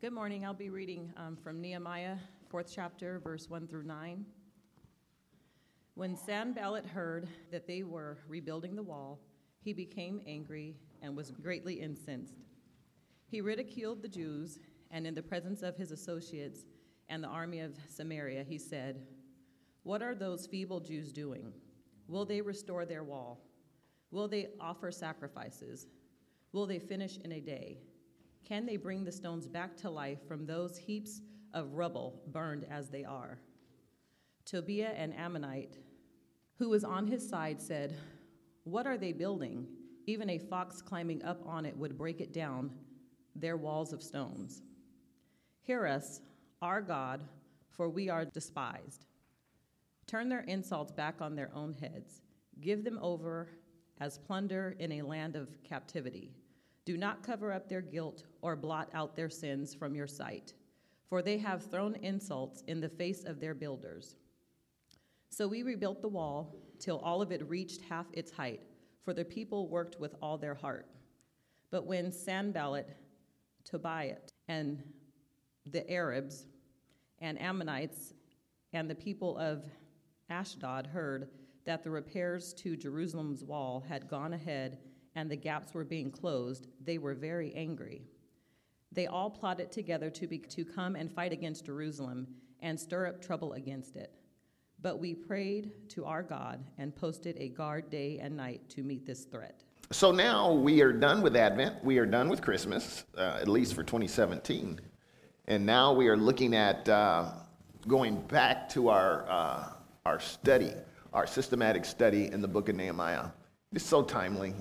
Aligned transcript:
Good 0.00 0.12
morning. 0.12 0.46
I'll 0.46 0.54
be 0.54 0.70
reading 0.70 1.12
um, 1.16 1.36
from 1.36 1.60
Nehemiah, 1.60 2.18
fourth 2.48 2.70
chapter, 2.72 3.18
verse 3.18 3.50
1 3.50 3.66
through 3.66 3.82
9. 3.82 4.24
When 5.94 6.16
Sanballat 6.16 6.86
heard 6.86 7.26
that 7.50 7.66
they 7.66 7.82
were 7.82 8.18
rebuilding 8.28 8.76
the 8.76 8.82
wall, 8.84 9.18
he 9.60 9.72
became 9.72 10.20
angry 10.24 10.76
and 11.02 11.16
was 11.16 11.32
greatly 11.32 11.80
incensed. 11.80 12.44
He 13.26 13.40
ridiculed 13.40 14.00
the 14.00 14.08
Jews, 14.08 14.60
and 14.92 15.04
in 15.04 15.16
the 15.16 15.22
presence 15.22 15.62
of 15.62 15.76
his 15.76 15.90
associates 15.90 16.60
and 17.08 17.20
the 17.20 17.28
army 17.28 17.58
of 17.58 17.74
Samaria, 17.88 18.44
he 18.44 18.56
said, 18.56 19.04
What 19.82 20.00
are 20.00 20.14
those 20.14 20.46
feeble 20.46 20.78
Jews 20.78 21.10
doing? 21.10 21.52
Will 22.06 22.24
they 22.24 22.40
restore 22.40 22.84
their 22.84 23.02
wall? 23.02 23.40
Will 24.12 24.28
they 24.28 24.50
offer 24.60 24.92
sacrifices? 24.92 25.88
Will 26.52 26.66
they 26.66 26.78
finish 26.78 27.18
in 27.24 27.32
a 27.32 27.40
day? 27.40 27.78
Can 28.48 28.64
they 28.64 28.78
bring 28.78 29.04
the 29.04 29.12
stones 29.12 29.46
back 29.46 29.76
to 29.76 29.90
life 29.90 30.26
from 30.26 30.46
those 30.46 30.78
heaps 30.78 31.20
of 31.52 31.74
rubble 31.74 32.22
burned 32.28 32.64
as 32.70 32.88
they 32.88 33.04
are? 33.04 33.38
Tobiah 34.46 34.94
an 34.96 35.12
Ammonite, 35.12 35.76
who 36.56 36.70
was 36.70 36.82
on 36.82 37.06
his 37.06 37.28
side, 37.28 37.60
said, 37.60 37.94
What 38.64 38.86
are 38.86 38.96
they 38.96 39.12
building? 39.12 39.66
Even 40.06 40.30
a 40.30 40.38
fox 40.38 40.80
climbing 40.80 41.22
up 41.22 41.42
on 41.44 41.66
it 41.66 41.76
would 41.76 41.98
break 41.98 42.22
it 42.22 42.32
down, 42.32 42.70
their 43.36 43.58
walls 43.58 43.92
of 43.92 44.02
stones. 44.02 44.62
Hear 45.60 45.86
us, 45.86 46.22
our 46.62 46.80
God, 46.80 47.22
for 47.68 47.90
we 47.90 48.08
are 48.08 48.24
despised. 48.24 49.04
Turn 50.06 50.30
their 50.30 50.40
insults 50.40 50.90
back 50.90 51.20
on 51.20 51.36
their 51.36 51.50
own 51.54 51.74
heads. 51.74 52.22
Give 52.62 52.82
them 52.82 52.98
over 53.02 53.50
as 54.00 54.16
plunder 54.16 54.74
in 54.78 54.92
a 54.92 55.02
land 55.02 55.36
of 55.36 55.62
captivity. 55.62 56.32
Do 56.88 56.96
not 56.96 57.22
cover 57.22 57.52
up 57.52 57.68
their 57.68 57.82
guilt 57.82 58.24
or 58.40 58.56
blot 58.56 58.88
out 58.94 59.14
their 59.14 59.28
sins 59.28 59.74
from 59.74 59.94
your 59.94 60.06
sight, 60.06 60.54
for 61.10 61.20
they 61.20 61.36
have 61.36 61.70
thrown 61.70 61.96
insults 61.96 62.62
in 62.66 62.80
the 62.80 62.88
face 62.88 63.24
of 63.24 63.40
their 63.40 63.52
builders. 63.52 64.16
So 65.28 65.46
we 65.46 65.62
rebuilt 65.62 66.00
the 66.00 66.08
wall 66.08 66.56
till 66.78 66.96
all 67.00 67.20
of 67.20 67.30
it 67.30 67.46
reached 67.46 67.82
half 67.82 68.06
its 68.14 68.32
height, 68.32 68.62
for 69.04 69.12
the 69.12 69.26
people 69.26 69.68
worked 69.68 70.00
with 70.00 70.14
all 70.22 70.38
their 70.38 70.54
heart. 70.54 70.86
But 71.70 71.84
when 71.84 72.10
Sanballat, 72.10 72.88
Tobiah, 73.64 74.16
and 74.48 74.82
the 75.66 75.86
Arabs 75.92 76.46
and 77.18 77.38
Ammonites 77.38 78.14
and 78.72 78.88
the 78.88 78.94
people 78.94 79.36
of 79.36 79.62
Ashdod 80.30 80.86
heard 80.86 81.28
that 81.66 81.84
the 81.84 81.90
repairs 81.90 82.54
to 82.54 82.78
Jerusalem's 82.78 83.44
wall 83.44 83.84
had 83.86 84.08
gone 84.08 84.32
ahead 84.32 84.78
and 85.18 85.28
the 85.28 85.36
gaps 85.36 85.74
were 85.74 85.84
being 85.84 86.12
closed, 86.12 86.68
they 86.84 86.96
were 86.96 87.12
very 87.12 87.52
angry. 87.54 88.02
They 88.92 89.08
all 89.08 89.28
plotted 89.28 89.72
together 89.72 90.10
to, 90.10 90.28
be, 90.28 90.38
to 90.38 90.64
come 90.64 90.94
and 90.94 91.10
fight 91.10 91.32
against 91.32 91.66
Jerusalem 91.66 92.28
and 92.60 92.78
stir 92.78 93.08
up 93.08 93.20
trouble 93.20 93.54
against 93.54 93.96
it. 93.96 94.12
But 94.80 95.00
we 95.00 95.14
prayed 95.14 95.72
to 95.88 96.04
our 96.04 96.22
God 96.22 96.64
and 96.78 96.94
posted 96.94 97.36
a 97.36 97.48
guard 97.48 97.90
day 97.90 98.20
and 98.22 98.36
night 98.36 98.60
to 98.70 98.84
meet 98.84 99.04
this 99.06 99.24
threat. 99.24 99.64
So 99.90 100.12
now 100.12 100.52
we 100.52 100.82
are 100.82 100.92
done 100.92 101.20
with 101.20 101.34
Advent. 101.34 101.84
We 101.84 101.98
are 101.98 102.06
done 102.06 102.28
with 102.28 102.40
Christmas, 102.40 103.04
uh, 103.16 103.38
at 103.40 103.48
least 103.48 103.74
for 103.74 103.82
2017. 103.82 104.80
And 105.48 105.66
now 105.66 105.92
we 105.92 106.06
are 106.06 106.16
looking 106.16 106.54
at 106.54 106.88
uh, 106.88 107.32
going 107.88 108.20
back 108.28 108.68
to 108.70 108.88
our, 108.88 109.28
uh, 109.28 109.64
our 110.06 110.20
study, 110.20 110.74
our 111.12 111.26
systematic 111.26 111.84
study 111.84 112.30
in 112.30 112.40
the 112.40 112.48
book 112.48 112.68
of 112.68 112.76
Nehemiah. 112.76 113.30
It's 113.72 113.84
so 113.84 114.02
timely. 114.02 114.54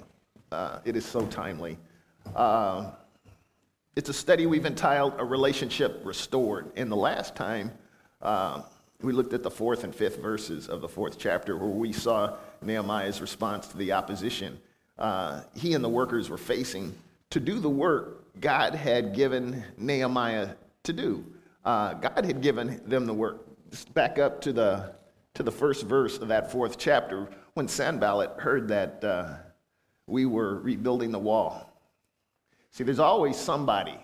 Uh, 0.52 0.80
it 0.86 0.96
is 0.96 1.06
so 1.06 1.26
timely. 1.28 1.78
Uh, 2.36 2.92
it's 3.96 4.10
a 4.10 4.14
study 4.14 4.46
we've 4.46 4.66
entitled 4.66 5.14
A 5.18 5.26
Relationship 5.26 6.02
Restored. 6.04 6.72
And 6.76 6.92
the 6.92 6.96
last 6.96 7.36
time, 7.36 7.72
uh, 8.22 8.62
we 9.02 9.14
looked 9.14 9.34
at 9.34 9.44
the 9.44 9.52
fourth 9.52 9.84
and 9.84 9.94
fifth 9.94 10.20
verses 10.22 10.68
of 10.68 10.82
the 10.82 10.88
fourth 10.88 11.18
chapter 11.20 11.58
where 11.58 11.70
we 11.70 11.92
saw 11.92 12.36
Nehemiah's 12.62 13.22
response 13.22 13.68
to 13.68 13.78
the 13.78 13.92
opposition 13.92 14.60
uh, 14.98 15.42
he 15.56 15.74
and 15.74 15.84
the 15.84 15.90
workers 15.90 16.30
were 16.30 16.38
facing 16.38 16.96
to 17.30 17.40
do 17.40 17.60
the 17.60 17.70
work 17.70 18.24
God 18.40 18.74
had 18.74 19.14
given 19.14 19.64
Nehemiah 19.78 20.50
to 20.84 20.94
do. 20.94 21.26
Uh, 21.66 21.94
God 21.94 22.26
had 22.26 22.42
given 22.42 22.82
them 22.86 23.06
the 23.06 23.14
work. 23.14 23.46
Just 23.70 23.94
back 23.94 24.18
up 24.18 24.42
to 24.42 24.54
the, 24.54 24.96
to 25.34 25.44
the 25.44 25.52
first 25.52 25.86
verse 25.86 26.18
of 26.18 26.30
that 26.30 26.52
fourth 26.52 26.78
chapter 26.78 27.28
when 27.54 27.68
Sanballat 27.68 28.32
heard 28.38 28.68
that 28.70 29.04
uh, 29.04 29.34
we 30.08 30.26
were 30.26 30.60
rebuilding 30.60 31.12
the 31.12 31.20
wall. 31.20 31.70
See, 32.72 32.84
there's 32.84 33.00
always 33.00 33.38
somebody. 33.38 33.98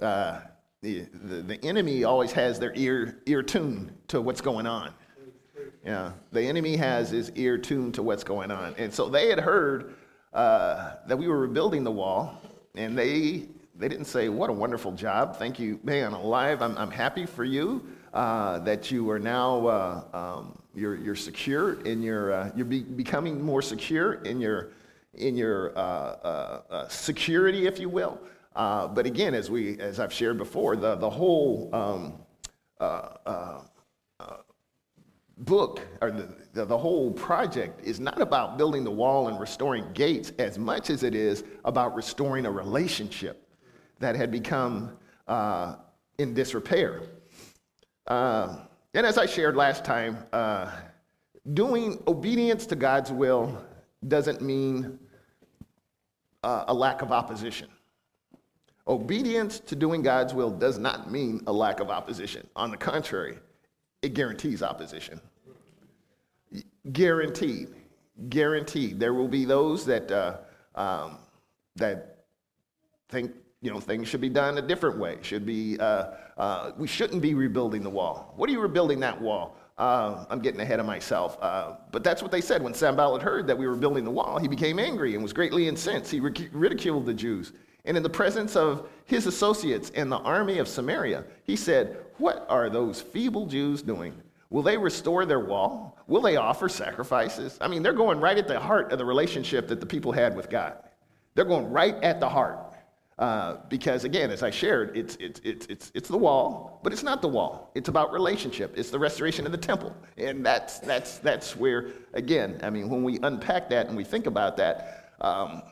Uh, 0.00 0.40
the, 0.80 1.06
the, 1.12 1.42
the 1.42 1.64
enemy 1.64 2.04
always 2.04 2.32
has 2.32 2.58
their 2.58 2.74
ear, 2.74 3.20
ear 3.26 3.42
tuned 3.42 3.92
to 4.08 4.20
what's 4.20 4.40
going 4.40 4.66
on. 4.66 4.92
Yeah, 5.84 6.12
the 6.32 6.42
enemy 6.42 6.76
has 6.76 7.10
his 7.10 7.30
ear 7.32 7.58
tuned 7.58 7.94
to 7.94 8.02
what's 8.02 8.24
going 8.24 8.50
on. 8.50 8.74
And 8.78 8.92
so 8.92 9.08
they 9.08 9.28
had 9.28 9.38
heard 9.38 9.94
uh, 10.32 10.94
that 11.06 11.16
we 11.16 11.28
were 11.28 11.40
rebuilding 11.40 11.84
the 11.84 11.90
wall, 11.90 12.40
and 12.74 12.96
they, 12.96 13.48
they 13.76 13.88
didn't 13.88 14.06
say, 14.06 14.28
What 14.28 14.48
a 14.48 14.52
wonderful 14.52 14.92
job. 14.92 15.36
Thank 15.36 15.58
you, 15.58 15.78
man, 15.82 16.12
alive. 16.12 16.62
I'm, 16.62 16.76
I'm 16.78 16.90
happy 16.90 17.26
for 17.26 17.44
you 17.44 17.84
uh, 18.14 18.60
that 18.60 18.90
you 18.90 19.10
are 19.10 19.18
now. 19.18 19.66
Uh, 19.66 20.02
um, 20.12 20.58
you're, 20.74 20.96
you're 20.96 21.16
secure 21.16 21.80
in 21.82 22.02
your, 22.02 22.32
uh, 22.32 22.50
you're 22.56 22.64
be, 22.64 22.80
becoming 22.80 23.42
more 23.42 23.60
secure 23.60 24.14
in 24.14 24.40
your, 24.40 24.70
in 25.14 25.36
your 25.36 25.76
uh, 25.76 25.80
uh, 25.80 26.62
uh, 26.70 26.88
security, 26.88 27.66
if 27.66 27.78
you 27.78 27.88
will. 27.88 28.18
Uh, 28.54 28.86
but 28.88 29.06
again, 29.06 29.34
as 29.34 29.50
we, 29.50 29.78
as 29.78 29.98
I've 29.98 30.12
shared 30.12 30.38
before, 30.38 30.76
the 30.76 30.94
the 30.96 31.08
whole 31.08 31.70
um, 31.72 32.14
uh, 32.80 33.58
book 35.38 35.80
or 36.00 36.10
the, 36.10 36.28
the, 36.52 36.64
the, 36.64 36.78
whole 36.78 37.10
project 37.10 37.84
is 37.84 37.98
not 37.98 38.20
about 38.20 38.56
building 38.56 38.84
the 38.84 38.90
wall 38.90 39.28
and 39.28 39.40
restoring 39.40 39.84
gates 39.92 40.30
as 40.38 40.56
much 40.58 40.88
as 40.88 41.02
it 41.02 41.14
is 41.14 41.42
about 41.64 41.96
restoring 41.96 42.46
a 42.46 42.50
relationship 42.50 43.48
that 43.98 44.14
had 44.14 44.30
become 44.30 44.96
in 46.18 46.34
disrepair. 46.34 47.02
and 48.06 48.66
as 48.94 49.18
I 49.18 49.26
shared 49.26 49.56
last 49.56 49.84
time, 49.84 50.18
doing 51.54 52.00
obedience 52.06 52.66
to 52.66 52.76
God's 52.76 53.10
will 53.10 53.58
doesn't 54.06 54.40
mean 54.40 54.98
uh, 56.42 56.64
a 56.68 56.74
lack 56.74 57.02
of 57.02 57.12
opposition. 57.12 57.68
Obedience 58.88 59.60
to 59.60 59.76
doing 59.76 60.02
God's 60.02 60.34
will 60.34 60.50
does 60.50 60.78
not 60.78 61.10
mean 61.10 61.42
a 61.46 61.52
lack 61.52 61.80
of 61.80 61.88
opposition. 61.88 62.46
On 62.56 62.70
the 62.70 62.76
contrary, 62.76 63.38
it 64.02 64.14
guarantees 64.14 64.62
opposition. 64.62 65.20
Guaranteed. 66.92 67.68
Guaranteed. 68.28 68.98
There 68.98 69.14
will 69.14 69.28
be 69.28 69.44
those 69.44 69.86
that, 69.86 70.10
uh, 70.10 70.38
um, 70.74 71.18
that 71.76 72.24
think 73.08 73.32
you 73.62 73.70
know, 73.70 73.78
things 73.78 74.08
should 74.08 74.20
be 74.20 74.28
done 74.28 74.58
a 74.58 74.62
different 74.62 74.98
way. 74.98 75.18
Should 75.22 75.46
be, 75.46 75.78
uh, 75.78 76.08
uh, 76.36 76.72
we 76.76 76.88
shouldn't 76.88 77.22
be 77.22 77.34
rebuilding 77.34 77.82
the 77.82 77.90
wall. 77.90 78.34
What 78.36 78.50
are 78.50 78.52
you 78.52 78.60
rebuilding 78.60 78.98
that 79.00 79.18
wall? 79.20 79.56
Uh, 79.82 80.24
I'm 80.30 80.38
getting 80.38 80.60
ahead 80.60 80.78
of 80.78 80.86
myself. 80.86 81.36
Uh, 81.42 81.72
but 81.90 82.04
that's 82.04 82.22
what 82.22 82.30
they 82.30 82.40
said 82.40 82.62
when 82.62 82.72
Sanballat 82.72 83.20
heard 83.20 83.48
that 83.48 83.58
we 83.58 83.66
were 83.66 83.74
building 83.74 84.04
the 84.04 84.12
wall. 84.12 84.38
He 84.38 84.46
became 84.46 84.78
angry 84.78 85.14
and 85.14 85.22
was 85.24 85.32
greatly 85.32 85.66
incensed. 85.66 86.08
He 86.08 86.20
ridiculed 86.20 87.04
the 87.04 87.12
Jews. 87.12 87.52
And 87.84 87.96
in 87.96 88.04
the 88.04 88.08
presence 88.08 88.54
of 88.54 88.88
his 89.06 89.26
associates 89.26 89.90
and 89.96 90.12
the 90.12 90.18
army 90.18 90.58
of 90.58 90.68
Samaria, 90.68 91.24
he 91.42 91.56
said, 91.56 91.96
What 92.18 92.46
are 92.48 92.70
those 92.70 93.00
feeble 93.00 93.46
Jews 93.46 93.82
doing? 93.82 94.14
Will 94.50 94.62
they 94.62 94.78
restore 94.78 95.26
their 95.26 95.40
wall? 95.40 95.98
Will 96.06 96.22
they 96.22 96.36
offer 96.36 96.68
sacrifices? 96.68 97.58
I 97.60 97.66
mean, 97.66 97.82
they're 97.82 97.92
going 97.92 98.20
right 98.20 98.38
at 98.38 98.46
the 98.46 98.60
heart 98.60 98.92
of 98.92 98.98
the 98.98 99.04
relationship 99.04 99.66
that 99.66 99.80
the 99.80 99.86
people 99.86 100.12
had 100.12 100.36
with 100.36 100.48
God. 100.48 100.76
They're 101.34 101.44
going 101.44 101.68
right 101.72 101.96
at 102.04 102.20
the 102.20 102.28
heart. 102.28 102.71
Uh, 103.18 103.58
because 103.68 104.04
again, 104.04 104.30
as 104.30 104.42
I 104.42 104.50
shared, 104.50 104.96
it's, 104.96 105.16
it's, 105.20 105.40
it's, 105.44 105.66
it's, 105.66 105.92
it's 105.94 106.08
the 106.08 106.16
wall, 106.16 106.80
but 106.82 106.92
it's 106.92 107.02
not 107.02 107.22
the 107.22 107.28
wall. 107.28 107.70
It's 107.74 107.88
about 107.88 108.12
relationship. 108.12 108.74
It's 108.76 108.90
the 108.90 108.98
restoration 108.98 109.46
of 109.46 109.52
the 109.52 109.58
temple. 109.58 109.94
And 110.16 110.44
that's, 110.44 110.78
that's, 110.78 111.18
that's 111.18 111.54
where, 111.54 111.90
again, 112.14 112.58
I 112.62 112.70
mean, 112.70 112.88
when 112.88 113.04
we 113.04 113.18
unpack 113.22 113.68
that 113.70 113.88
and 113.88 113.96
we 113.96 114.04
think 114.04 114.26
about 114.26 114.56
that, 114.56 115.14
um, 115.20 115.62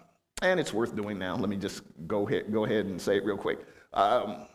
and 0.43 0.59
it's 0.61 0.73
worth 0.73 0.95
doing 0.95 1.19
now. 1.19 1.37
Let 1.37 1.49
me 1.49 1.57
just 1.57 1.83
go 2.07 2.27
ahead, 2.27 2.53
go 2.53 2.65
ahead 2.65 2.87
and 2.87 3.01
say 3.01 3.17
it 3.17 3.25
real 3.25 3.37
quick. 3.37 3.61
Um, 3.93 4.47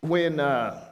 when 0.00 0.40
uh, 0.40 0.88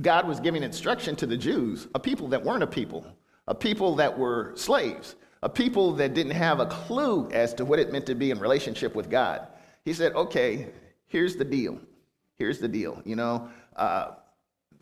God 0.00 0.26
was 0.26 0.40
giving 0.40 0.62
instruction 0.62 1.16
to 1.16 1.26
the 1.26 1.36
Jews, 1.36 1.88
a 1.94 2.00
people 2.00 2.28
that 2.28 2.42
weren't 2.42 2.62
a 2.62 2.66
people, 2.66 3.06
a 3.46 3.54
people 3.54 3.94
that 3.96 4.16
were 4.16 4.52
slaves, 4.56 5.16
a 5.42 5.48
people 5.48 5.92
that 5.94 6.14
didn't 6.14 6.32
have 6.32 6.60
a 6.60 6.66
clue 6.66 7.28
as 7.30 7.54
to 7.54 7.64
what 7.64 7.78
it 7.78 7.92
meant 7.92 8.06
to 8.06 8.14
be 8.14 8.30
in 8.30 8.38
relationship 8.38 8.94
with 8.94 9.08
God, 9.08 9.46
he 9.88 9.94
said, 9.94 10.12
okay, 10.14 10.68
here's 11.06 11.36
the 11.36 11.44
deal. 11.46 11.80
Here's 12.36 12.58
the 12.58 12.68
deal. 12.68 13.00
You 13.06 13.16
know, 13.16 13.48
uh, 13.74 14.10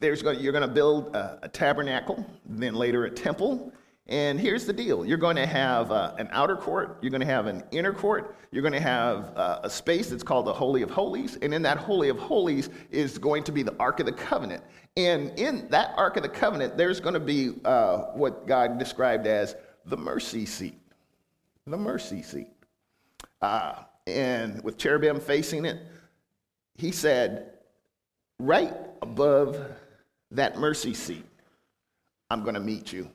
there's 0.00 0.20
going 0.20 0.40
you're 0.40 0.52
going 0.52 0.68
to 0.68 0.74
build 0.74 1.14
a, 1.14 1.38
a, 1.44 1.48
tabernacle, 1.48 2.26
then 2.44 2.74
later 2.74 3.04
a 3.04 3.10
temple, 3.10 3.72
And 4.08 4.40
here's 4.40 4.66
the 4.66 4.72
deal 4.72 5.06
you're 5.06 5.16
going 5.16 5.36
to 5.36 5.46
have 5.46 5.92
uh, 5.92 6.14
an 6.18 6.28
outer 6.32 6.56
court, 6.56 6.98
you're 7.00 7.12
going 7.12 7.20
to 7.20 7.26
have 7.26 7.46
an 7.46 7.62
inner 7.70 7.92
court, 7.92 8.34
you're 8.50 8.62
going 8.62 8.74
to 8.74 8.80
have 8.80 9.32
uh, 9.36 9.60
a 9.62 9.70
space 9.70 10.10
that's 10.10 10.24
called 10.24 10.44
the 10.44 10.52
Holy 10.52 10.82
of 10.82 10.90
Holies. 10.90 11.38
And 11.40 11.54
in 11.54 11.62
that 11.62 11.78
Holy 11.78 12.08
of 12.08 12.18
Holies 12.18 12.68
is 12.90 13.16
going 13.16 13.44
to 13.44 13.52
be 13.52 13.62
the 13.62 13.76
Ark 13.78 14.00
of 14.00 14.06
the 14.06 14.12
Covenant. 14.12 14.64
And 14.96 15.38
in 15.38 15.68
that 15.68 15.94
Ark 15.96 16.16
of 16.16 16.24
the 16.24 16.28
Covenant, 16.28 16.76
there's 16.76 16.98
going 16.98 17.14
to 17.14 17.20
be 17.20 17.52
uh, 17.64 17.98
what 18.14 18.48
God 18.48 18.76
described 18.76 19.28
as 19.28 19.54
the 19.84 19.96
mercy 19.96 20.46
seat. 20.46 20.80
The 21.64 21.76
mercy 21.76 22.22
seat. 22.22 22.48
Uh, 23.40 23.84
and 24.06 24.62
with 24.62 24.78
cherubim 24.78 25.20
facing 25.20 25.64
it, 25.64 25.78
he 26.76 26.90
said, 26.92 27.52
right 28.38 28.74
above 29.02 29.60
that 30.30 30.58
mercy 30.58 30.94
seat, 30.94 31.24
I'm 32.30 32.42
going 32.42 32.54
to 32.54 32.60
meet 32.60 32.92
you. 32.92 33.08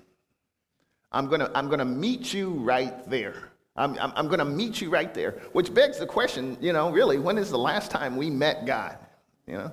I'm 1.11 1.27
going 1.27 1.41
to 1.41 1.51
I'm 1.57 1.67
going 1.67 1.79
to 1.79 1.85
meet 1.85 2.33
you 2.33 2.51
right 2.51 3.07
there. 3.09 3.51
I'm, 3.75 3.97
I'm, 3.99 4.11
I'm 4.15 4.27
going 4.27 4.39
to 4.39 4.45
meet 4.45 4.81
you 4.81 4.89
right 4.89 5.13
there, 5.13 5.31
which 5.53 5.73
begs 5.73 5.97
the 5.97 6.05
question, 6.05 6.57
you 6.59 6.73
know, 6.73 6.91
really, 6.91 7.17
when 7.19 7.37
is 7.37 7.49
the 7.49 7.57
last 7.57 7.89
time 7.89 8.17
we 8.17 8.29
met 8.29 8.65
God? 8.65 8.97
You 9.47 9.53
know? 9.53 9.71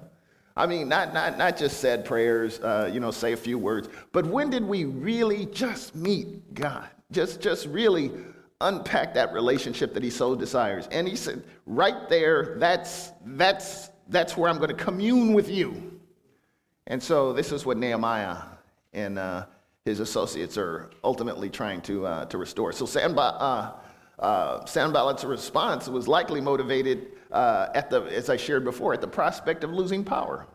I 0.56 0.67
mean, 0.67 0.88
not, 0.88 1.12
not, 1.12 1.37
not 1.37 1.56
just 1.56 1.81
said 1.81 2.05
prayers, 2.05 2.61
uh, 2.61 2.91
you 2.93 3.00
know, 3.00 3.11
say 3.11 3.32
a 3.32 3.37
few 3.37 3.59
words, 3.59 3.88
but 4.12 4.26
when 4.26 4.50
did 4.50 4.65
we 4.65 4.85
really 4.85 5.47
just 5.47 5.94
meet 5.94 6.55
God? 6.55 6.88
Just, 7.11 7.41
just 7.41 7.67
really 7.67 8.12
unpack 8.60 9.14
that 9.14 9.32
relationship 9.32 9.94
that 9.94 10.02
he 10.02 10.10
so 10.10 10.34
desires. 10.34 10.88
And 10.90 11.06
he 11.06 11.16
said, 11.16 11.43
right 11.66 12.08
there, 12.08 12.56
that's, 12.58 13.12
that's, 13.25 13.90
that's 14.08 14.37
where 14.37 14.50
I'm 14.50 14.56
going 14.56 14.70
to 14.70 14.84
commune 14.84 15.32
with 15.32 15.49
you. 15.49 16.00
And 16.87 17.02
so 17.02 17.32
this 17.32 17.52
is 17.52 17.64
what 17.64 17.76
Nehemiah 17.76 18.38
and 18.93 19.19
uh, 19.19 19.46
his 19.84 20.00
associates 20.00 20.58
are 20.58 20.90
ultimately 21.05 21.50
trying 21.50 21.81
to, 21.82 22.06
uh, 22.06 22.25
to 22.26 22.38
restore. 22.38 22.72
So 22.72 22.87
Sanballat, 22.87 23.40
uh, 23.40 23.72
uh, 24.19 24.64
Sanballat's 24.64 25.25
response 25.25 25.87
was 25.88 26.08
likely 26.08 26.40
motivated 26.40 27.12
uh, 27.31 27.69
at 27.75 27.90
the, 27.90 28.02
as 28.05 28.28
I 28.28 28.37
shared 28.37 28.64
before, 28.64 28.94
at 28.94 29.00
the 29.00 29.08
prospect 29.08 29.62
of 29.64 29.70
losing 29.70 30.02
power. 30.02 30.46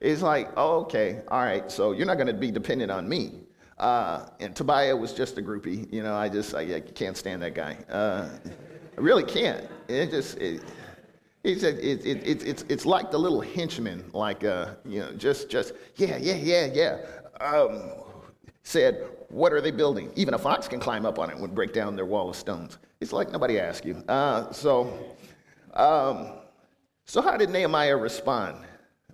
It's 0.00 0.20
like, 0.20 0.50
oh, 0.56 0.80
okay, 0.80 1.22
all 1.28 1.40
right, 1.40 1.70
so 1.70 1.92
you're 1.92 2.06
not 2.06 2.16
going 2.16 2.26
to 2.26 2.34
be 2.34 2.50
dependent 2.50 2.90
on 2.90 3.08
me. 3.08 3.45
Uh, 3.78 4.26
and 4.40 4.56
Tobiah 4.56 4.96
was 4.96 5.12
just 5.12 5.36
a 5.38 5.42
groupie. 5.42 5.92
You 5.92 6.02
know, 6.02 6.14
I 6.14 6.28
just, 6.28 6.54
I, 6.54 6.76
I 6.76 6.80
can't 6.80 7.16
stand 7.16 7.42
that 7.42 7.54
guy. 7.54 7.76
Uh, 7.90 8.28
I 8.96 9.00
really 9.00 9.24
can't. 9.24 9.68
It 9.88 10.10
just, 10.10 10.38
it, 10.38 10.62
it, 11.44 11.62
it, 11.62 12.06
it, 12.06 12.42
it's, 12.46 12.64
it's 12.68 12.86
like 12.86 13.10
the 13.10 13.18
little 13.18 13.40
henchman, 13.40 14.10
like, 14.12 14.44
uh, 14.44 14.74
you 14.84 15.00
know, 15.00 15.12
just, 15.12 15.50
just, 15.50 15.74
yeah, 15.96 16.16
yeah, 16.16 16.34
yeah, 16.34 16.68
yeah. 16.72 16.98
Um, 17.40 17.82
said, 18.62 19.06
What 19.28 19.52
are 19.52 19.60
they 19.60 19.70
building? 19.70 20.10
Even 20.16 20.34
a 20.34 20.38
fox 20.38 20.66
can 20.66 20.80
climb 20.80 21.04
up 21.04 21.18
on 21.18 21.30
it 21.30 21.36
and 21.36 21.54
break 21.54 21.72
down 21.72 21.94
their 21.94 22.06
wall 22.06 22.30
of 22.30 22.36
stones. 22.36 22.78
It's 23.00 23.12
like 23.12 23.30
nobody 23.30 23.60
asked 23.60 23.84
you. 23.84 24.02
Uh, 24.08 24.50
so, 24.52 24.92
um, 25.74 26.32
so 27.04 27.20
how 27.20 27.36
did 27.36 27.50
Nehemiah 27.50 27.96
respond? 27.96 28.56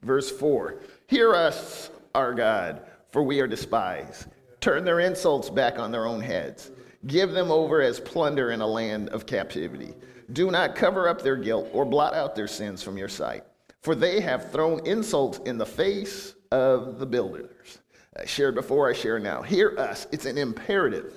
Verse 0.03 0.31
4 0.31 0.81
Hear 1.09 1.35
us, 1.35 1.91
our 2.15 2.33
God, 2.33 2.83
for 3.11 3.23
we 3.23 3.41
are 3.41 3.47
despised. 3.47 4.27
Turn 4.63 4.85
their 4.85 5.01
insults 5.01 5.51
back 5.51 5.81
on 5.81 5.91
their 5.91 6.07
own 6.07 6.21
heads. 6.21 6.71
Give 7.09 7.33
them 7.33 7.51
over 7.51 7.83
as 7.83 7.99
plunder 7.99 8.53
in 8.53 8.61
a 8.61 8.67
land 8.67 9.09
of 9.09 9.27
captivity. 9.27 9.93
Do 10.33 10.53
not 10.53 10.77
cover 10.77 11.09
up 11.09 11.21
their 11.21 11.35
guilt 11.35 11.69
or 11.73 11.85
blot 11.85 12.15
out 12.15 12.37
their 12.37 12.47
sins 12.47 12.81
from 12.81 12.97
your 12.97 13.09
sight, 13.09 13.43
for 13.81 13.97
they 13.97 14.21
have 14.21 14.53
thrown 14.53 14.87
insults 14.87 15.39
in 15.47 15.59
the 15.59 15.67
face 15.67 16.37
of 16.53 17.01
the 17.01 17.07
builders. 17.07 17.81
I 18.17 18.25
shared 18.25 18.55
before, 18.55 18.89
I 18.89 18.93
share 18.93 19.19
now. 19.19 19.43
Hear 19.43 19.75
us. 19.79 20.07
It's 20.13 20.27
an 20.27 20.39
imperative. 20.39 21.13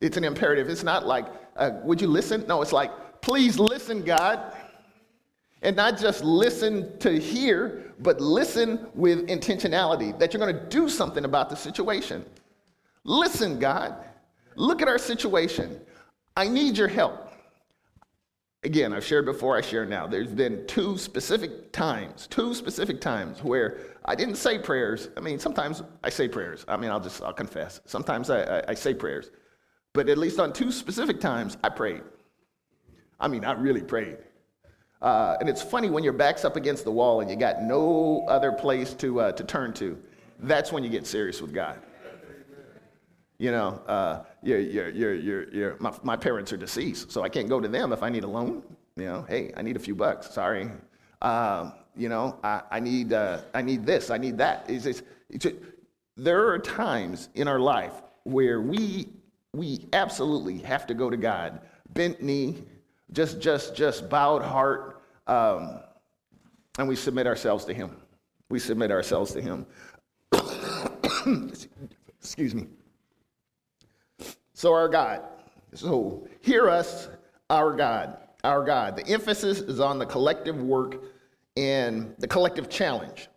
It's 0.00 0.16
an 0.16 0.24
imperative. 0.24 0.68
It's 0.68 0.82
not 0.82 1.06
like, 1.06 1.26
uh, 1.56 1.70
would 1.84 2.00
you 2.00 2.08
listen? 2.08 2.44
No, 2.48 2.60
it's 2.60 2.72
like, 2.72 3.20
please 3.20 3.56
listen, 3.56 4.02
God. 4.02 4.56
And 5.62 5.76
not 5.76 5.96
just 5.96 6.24
listen 6.24 6.98
to 6.98 7.20
hear, 7.20 7.92
but 8.00 8.20
listen 8.20 8.88
with 8.94 9.28
intentionality 9.28 10.18
that 10.18 10.32
you're 10.34 10.44
going 10.44 10.56
to 10.56 10.68
do 10.68 10.88
something 10.88 11.24
about 11.24 11.50
the 11.50 11.56
situation. 11.56 12.24
Listen, 13.04 13.58
God. 13.58 13.96
Look 14.56 14.82
at 14.82 14.88
our 14.88 14.98
situation. 14.98 15.80
I 16.36 16.48
need 16.48 16.76
your 16.76 16.88
help. 16.88 17.28
Again, 18.62 18.92
I've 18.92 19.04
shared 19.04 19.24
before, 19.24 19.56
I 19.56 19.62
share 19.62 19.86
now. 19.86 20.06
There's 20.06 20.32
been 20.32 20.66
two 20.66 20.98
specific 20.98 21.72
times, 21.72 22.26
two 22.26 22.52
specific 22.54 23.00
times 23.00 23.42
where 23.42 23.78
I 24.04 24.14
didn't 24.14 24.34
say 24.34 24.58
prayers. 24.58 25.08
I 25.16 25.20
mean, 25.20 25.38
sometimes 25.38 25.82
I 26.04 26.10
say 26.10 26.28
prayers. 26.28 26.66
I 26.68 26.76
mean, 26.76 26.90
I'll 26.90 27.00
just, 27.00 27.22
I'll 27.22 27.32
confess. 27.32 27.80
Sometimes 27.86 28.28
I, 28.28 28.42
I, 28.42 28.64
I 28.68 28.74
say 28.74 28.92
prayers. 28.92 29.30
But 29.94 30.10
at 30.10 30.18
least 30.18 30.38
on 30.38 30.52
two 30.52 30.70
specific 30.70 31.20
times, 31.20 31.56
I 31.64 31.70
prayed. 31.70 32.02
I 33.18 33.28
mean, 33.28 33.46
I 33.46 33.52
really 33.52 33.82
prayed. 33.82 34.18
Uh, 35.00 35.36
and 35.40 35.48
it's 35.48 35.62
funny 35.62 35.88
when 35.88 36.04
your 36.04 36.12
back's 36.12 36.44
up 36.44 36.56
against 36.56 36.84
the 36.84 36.92
wall 36.92 37.22
and 37.22 37.30
you 37.30 37.36
got 37.36 37.62
no 37.62 38.26
other 38.28 38.52
place 38.52 38.92
to, 38.94 39.20
uh, 39.20 39.32
to 39.32 39.42
turn 39.42 39.72
to. 39.74 39.98
That's 40.38 40.70
when 40.70 40.84
you 40.84 40.90
get 40.90 41.06
serious 41.06 41.40
with 41.40 41.54
God. 41.54 41.80
You 43.40 43.52
know, 43.52 43.80
uh, 43.86 44.24
you're, 44.42 44.58
you're, 44.58 45.14
you're, 45.14 45.48
you're, 45.48 45.76
my, 45.80 45.94
my 46.02 46.14
parents 46.14 46.52
are 46.52 46.58
deceased, 46.58 47.10
so 47.10 47.22
I 47.22 47.30
can't 47.30 47.48
go 47.48 47.58
to 47.58 47.68
them 47.68 47.90
if 47.90 48.02
I 48.02 48.10
need 48.10 48.22
a 48.22 48.28
loan. 48.28 48.62
You 48.96 49.06
know, 49.06 49.24
hey, 49.26 49.50
I 49.56 49.62
need 49.62 49.76
a 49.76 49.78
few 49.78 49.94
bucks. 49.94 50.30
Sorry. 50.30 50.68
Um, 51.22 51.72
you 51.96 52.10
know, 52.10 52.38
I, 52.44 52.60
I, 52.70 52.80
need, 52.80 53.14
uh, 53.14 53.40
I 53.54 53.62
need 53.62 53.86
this, 53.86 54.10
I 54.10 54.18
need 54.18 54.36
that. 54.36 54.66
It's, 54.68 54.84
it's, 54.84 55.02
it's 55.30 55.46
there 56.18 56.48
are 56.48 56.58
times 56.58 57.30
in 57.34 57.48
our 57.48 57.58
life 57.58 57.94
where 58.24 58.60
we, 58.60 59.08
we 59.54 59.86
absolutely 59.94 60.58
have 60.58 60.86
to 60.88 60.92
go 60.92 61.08
to 61.08 61.16
God, 61.16 61.62
bent 61.94 62.22
knee, 62.22 62.62
just, 63.12 63.40
just, 63.40 63.74
just 63.74 64.10
bowed 64.10 64.42
heart, 64.42 65.00
um, 65.26 65.80
and 66.78 66.86
we 66.86 66.94
submit 66.94 67.26
ourselves 67.26 67.64
to 67.64 67.72
Him. 67.72 67.96
We 68.50 68.58
submit 68.58 68.90
ourselves 68.90 69.32
to 69.32 69.40
Him. 69.40 69.64
Excuse 72.20 72.54
me. 72.54 72.66
So, 74.60 74.74
our 74.74 74.90
God. 74.90 75.22
So, 75.72 76.28
hear 76.42 76.68
us, 76.68 77.08
our 77.48 77.74
God, 77.74 78.18
our 78.44 78.62
God. 78.62 78.94
The 78.94 79.06
emphasis 79.06 79.60
is 79.60 79.80
on 79.80 79.98
the 79.98 80.04
collective 80.04 80.60
work 80.60 81.02
and 81.56 82.14
the 82.18 82.28
collective 82.28 82.68
challenge. 82.68 83.28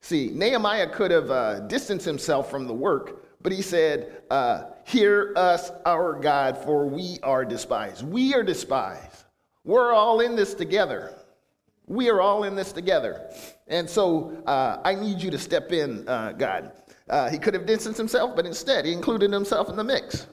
See, 0.00 0.32
Nehemiah 0.34 0.90
could 0.90 1.12
have 1.12 1.30
uh, 1.30 1.60
distanced 1.68 2.04
himself 2.04 2.50
from 2.50 2.66
the 2.66 2.74
work, 2.74 3.24
but 3.40 3.52
he 3.52 3.62
said, 3.62 4.22
uh, 4.32 4.64
Hear 4.84 5.32
us, 5.36 5.70
our 5.86 6.18
God, 6.18 6.58
for 6.58 6.88
we 6.88 7.18
are 7.22 7.44
despised. 7.44 8.02
We 8.02 8.34
are 8.34 8.42
despised. 8.42 9.26
We're 9.62 9.92
all 9.92 10.22
in 10.22 10.34
this 10.34 10.54
together. 10.54 11.14
We 11.86 12.10
are 12.10 12.20
all 12.20 12.42
in 12.42 12.56
this 12.56 12.72
together. 12.72 13.30
And 13.68 13.88
so 13.88 14.42
uh, 14.44 14.78
I 14.84 14.96
need 14.96 15.22
you 15.22 15.30
to 15.30 15.38
step 15.38 15.70
in, 15.70 16.08
uh, 16.08 16.32
God. 16.32 16.72
Uh, 17.08 17.30
he 17.30 17.38
could 17.38 17.54
have 17.54 17.64
distanced 17.64 17.96
himself, 17.96 18.34
but 18.34 18.44
instead 18.44 18.86
he 18.86 18.92
included 18.92 19.32
himself 19.32 19.68
in 19.68 19.76
the 19.76 19.84
mix. 19.84 20.26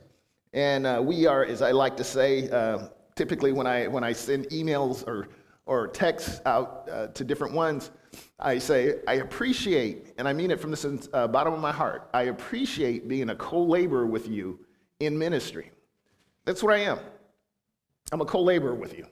And 0.55 0.87
uh, 0.87 1.01
we 1.03 1.27
are, 1.27 1.43
as 1.43 1.61
I 1.61 1.71
like 1.71 1.97
to 1.97 2.03
say, 2.05 2.49
uh, 2.49 2.87
typically 3.15 3.51
when 3.51 3.67
I, 3.67 3.87
when 3.87 4.05
I 4.05 4.13
send 4.13 4.45
emails 4.51 5.05
or, 5.05 5.27
or 5.65 5.89
texts 5.89 6.39
out 6.45 6.87
uh, 6.89 7.07
to 7.07 7.25
different 7.25 7.53
ones, 7.53 7.91
I 8.39 8.57
say, 8.57 9.01
I 9.05 9.15
appreciate, 9.15 10.13
and 10.17 10.29
I 10.29 10.31
mean 10.33 10.51
it 10.51 10.61
from 10.61 10.71
the 10.71 11.09
uh, 11.11 11.27
bottom 11.27 11.53
of 11.53 11.59
my 11.59 11.73
heart, 11.73 12.09
I 12.13 12.23
appreciate 12.23 13.09
being 13.09 13.31
a 13.31 13.35
co 13.35 13.61
laborer 13.61 14.05
with 14.05 14.29
you 14.29 14.57
in 15.01 15.17
ministry. 15.17 15.71
That's 16.45 16.63
what 16.63 16.73
I 16.73 16.79
am. 16.83 16.99
I'm 18.13 18.21
a 18.21 18.25
co 18.25 18.41
laborer 18.41 18.75
with 18.75 18.97
you. 18.97 19.07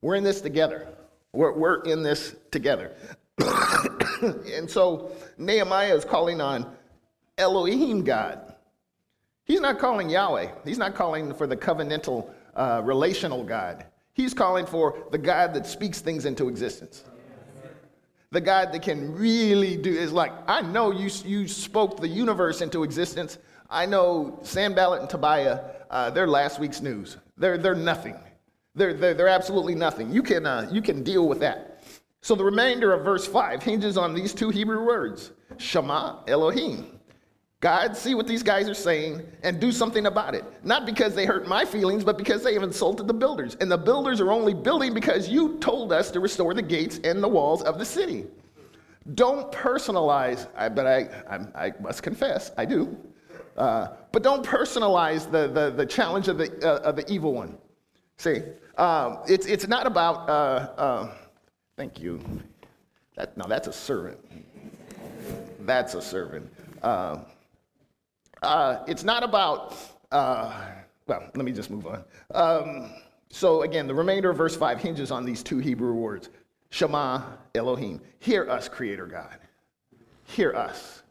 We're 0.00 0.14
in 0.14 0.22
this 0.22 0.40
together. 0.40 0.86
We're, 1.32 1.54
we're 1.54 1.82
in 1.82 2.04
this 2.04 2.36
together. 2.52 2.94
and 4.22 4.70
so 4.70 5.10
Nehemiah 5.38 5.96
is 5.96 6.04
calling 6.04 6.40
on 6.40 6.72
Elohim 7.36 8.04
God 8.04 8.53
He's 9.44 9.60
not 9.60 9.78
calling 9.78 10.08
Yahweh. 10.08 10.48
He's 10.64 10.78
not 10.78 10.94
calling 10.94 11.34
for 11.34 11.46
the 11.46 11.56
covenantal, 11.56 12.30
uh, 12.56 12.80
relational 12.84 13.44
God. 13.44 13.84
He's 14.14 14.32
calling 14.32 14.64
for 14.64 15.06
the 15.10 15.18
God 15.18 15.54
that 15.54 15.66
speaks 15.66 16.00
things 16.00 16.24
into 16.24 16.48
existence. 16.48 17.04
The 18.30 18.40
God 18.40 18.72
that 18.72 18.82
can 18.82 19.14
really 19.14 19.76
do 19.76 19.92
is 19.92 20.12
like, 20.12 20.32
I 20.48 20.62
know 20.62 20.90
you, 20.90 21.10
you 21.24 21.46
spoke 21.46 22.00
the 22.00 22.08
universe 22.08 22.62
into 22.62 22.82
existence. 22.82 23.38
I 23.70 23.86
know 23.86 24.40
Sanballat 24.42 25.02
and 25.02 25.10
Tobiah, 25.10 25.60
uh, 25.90 26.10
they're 26.10 26.26
last 26.26 26.58
week's 26.58 26.80
news. 26.80 27.16
They're, 27.36 27.58
they're 27.58 27.74
nothing. 27.74 28.16
They're, 28.74 28.94
they're, 28.94 29.14
they're 29.14 29.28
absolutely 29.28 29.74
nothing. 29.74 30.12
You 30.12 30.22
can, 30.22 30.46
uh, 30.46 30.68
you 30.72 30.82
can 30.82 31.02
deal 31.02 31.28
with 31.28 31.40
that. 31.40 31.84
So 32.22 32.34
the 32.34 32.44
remainder 32.44 32.92
of 32.92 33.04
verse 33.04 33.26
5 33.26 33.62
hinges 33.62 33.96
on 33.96 34.14
these 34.14 34.32
two 34.32 34.50
Hebrew 34.50 34.84
words 34.84 35.32
Shema 35.58 36.24
Elohim. 36.26 36.98
God, 37.64 37.96
see 37.96 38.14
what 38.14 38.26
these 38.26 38.42
guys 38.42 38.68
are 38.68 38.74
saying 38.74 39.22
and 39.42 39.58
do 39.58 39.72
something 39.72 40.04
about 40.04 40.34
it. 40.34 40.44
Not 40.64 40.84
because 40.84 41.14
they 41.14 41.24
hurt 41.24 41.48
my 41.48 41.64
feelings, 41.64 42.04
but 42.04 42.18
because 42.18 42.42
they 42.42 42.52
have 42.52 42.62
insulted 42.62 43.06
the 43.06 43.14
builders. 43.14 43.56
And 43.58 43.72
the 43.72 43.78
builders 43.78 44.20
are 44.20 44.30
only 44.30 44.52
building 44.52 44.92
because 44.92 45.30
you 45.30 45.56
told 45.60 45.90
us 45.90 46.10
to 46.10 46.20
restore 46.20 46.52
the 46.52 46.60
gates 46.60 47.00
and 47.04 47.22
the 47.22 47.28
walls 47.28 47.62
of 47.62 47.78
the 47.78 47.84
city. 47.86 48.26
Don't 49.14 49.50
personalize, 49.50 50.46
I, 50.54 50.68
but 50.68 50.86
I, 50.86 51.08
I, 51.26 51.68
I 51.68 51.72
must 51.80 52.02
confess, 52.02 52.50
I 52.58 52.66
do. 52.66 52.94
Uh, 53.56 53.88
but 54.12 54.22
don't 54.22 54.44
personalize 54.44 55.30
the, 55.30 55.48
the, 55.48 55.70
the 55.70 55.86
challenge 55.86 56.28
of 56.28 56.36
the, 56.36 56.52
uh, 56.62 56.86
of 56.86 56.96
the 56.96 57.10
evil 57.10 57.32
one. 57.32 57.56
See, 58.18 58.42
um, 58.76 59.20
it's, 59.26 59.46
it's 59.46 59.66
not 59.66 59.86
about, 59.86 60.28
uh, 60.28 60.32
uh, 60.76 61.14
thank 61.78 61.98
you. 61.98 62.20
That, 63.16 63.38
no, 63.38 63.46
that's 63.48 63.68
a 63.68 63.72
servant. 63.72 64.18
That's 65.60 65.94
a 65.94 66.02
servant. 66.02 66.52
Uh, 66.82 67.20
uh, 68.42 68.84
it's 68.86 69.04
not 69.04 69.22
about, 69.22 69.76
uh, 70.12 70.52
well, 71.06 71.22
let 71.34 71.44
me 71.44 71.52
just 71.52 71.70
move 71.70 71.86
on. 71.86 72.04
Um, 72.34 72.90
so, 73.30 73.62
again, 73.62 73.86
the 73.86 73.94
remainder 73.94 74.30
of 74.30 74.36
verse 74.36 74.56
5 74.56 74.80
hinges 74.80 75.10
on 75.10 75.24
these 75.24 75.42
two 75.42 75.58
Hebrew 75.58 75.94
words 75.94 76.30
Shema 76.70 77.22
Elohim. 77.54 78.00
Hear 78.20 78.48
us, 78.50 78.68
Creator 78.68 79.06
God. 79.06 79.38
Hear 80.24 80.54
us. 80.54 81.02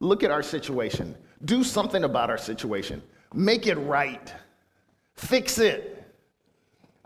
Look 0.00 0.22
at 0.22 0.30
our 0.30 0.42
situation. 0.42 1.16
Do 1.44 1.64
something 1.64 2.04
about 2.04 2.30
our 2.30 2.38
situation. 2.38 3.02
Make 3.32 3.66
it 3.66 3.76
right. 3.76 4.32
Fix 5.14 5.58
it. 5.58 6.04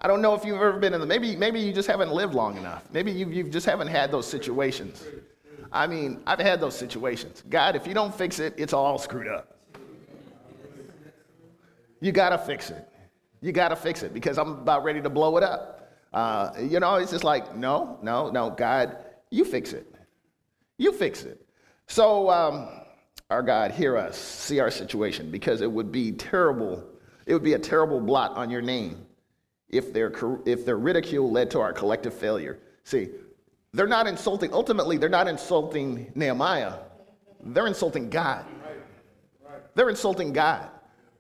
I 0.01 0.09
don't 0.09 0.23
know 0.23 0.35
if 0.35 0.45
you've 0.45 0.57
ever 0.57 0.79
been 0.79 0.95
in 0.95 1.01
the, 1.01 1.07
maybe, 1.07 1.37
maybe 1.37 1.61
you 1.61 1.73
just 1.73 1.89
haven't 1.89 2.13
lived 2.13 2.35
long 2.35 2.57
enough. 2.57 2.85
Maybe 2.91 3.13
you, 3.13 3.29
you 3.29 3.45
just 3.45 3.67
haven't 3.67 3.89
had 3.89 4.11
those 4.11 4.27
situations. 4.27 5.05
I 5.73 5.87
mean, 5.87 6.23
I've 6.27 6.39
had 6.39 6.61
those 6.61 6.77
situations. 6.77 7.45
God, 7.49 7.77
if 7.77 7.87
you 7.87 7.95
don't 7.95 8.15
fix 8.15 8.39
it, 8.41 8.55
it's 8.57 8.73
all 8.73 8.99
screwed 8.99 9.29
up. 9.29 9.60
You 12.01 12.13
got 12.13 12.31
to 12.31 12.39
fix 12.39 12.71
it. 12.71 12.89
You 13.41 13.53
got 13.53 13.69
to 13.69 13.77
fix 13.77 14.03
it 14.03 14.13
because 14.13 14.39
I'm 14.39 14.51
about 14.51 14.85
ready 14.85 15.01
to 15.01 15.11
blow 15.11 15.37
it 15.37 15.43
up. 15.43 15.93
Uh, 16.13 16.51
you 16.61 16.81
know, 16.81 16.97
it's 16.97 17.11
just 17.11 17.25
like, 17.25 17.57
no, 17.57 17.99
no, 18.03 18.31
no, 18.31 18.51
God, 18.51 18.97
you 19.31 19.45
fix 19.45 19.73
it. 19.73 19.87
You 20.77 20.93
fix 20.93 21.23
it. 21.23 21.47
So, 21.87 22.31
um, 22.31 22.69
our 23.31 23.43
God, 23.43 23.71
hear 23.71 23.97
us, 23.97 24.19
see 24.19 24.59
our 24.59 24.71
situation, 24.71 25.31
because 25.31 25.61
it 25.61 25.71
would 25.71 25.93
be 25.93 26.13
terrible. 26.13 26.85
It 27.27 27.33
would 27.33 27.45
be 27.45 27.53
a 27.53 27.59
terrible 27.59 28.01
blot 28.01 28.33
on 28.33 28.51
your 28.51 28.63
name 28.63 29.07
if 29.69 29.93
their, 29.93 30.13
if 30.47 30.67
their 30.67 30.79
ridicule 30.79 31.31
led 31.31 31.51
to 31.53 31.61
our 31.61 31.73
collective 31.73 32.13
failure. 32.13 32.59
See, 32.83 33.11
they're 33.73 33.87
not 33.87 34.09
insulting, 34.09 34.53
ultimately, 34.53 34.97
they're 34.97 35.09
not 35.09 35.29
insulting 35.29 36.11
Nehemiah, 36.17 36.75
they're 37.43 37.69
insulting 37.69 38.11
God. 38.11 38.45
They're 39.75 39.91
insulting 39.91 40.33
God. 40.33 40.69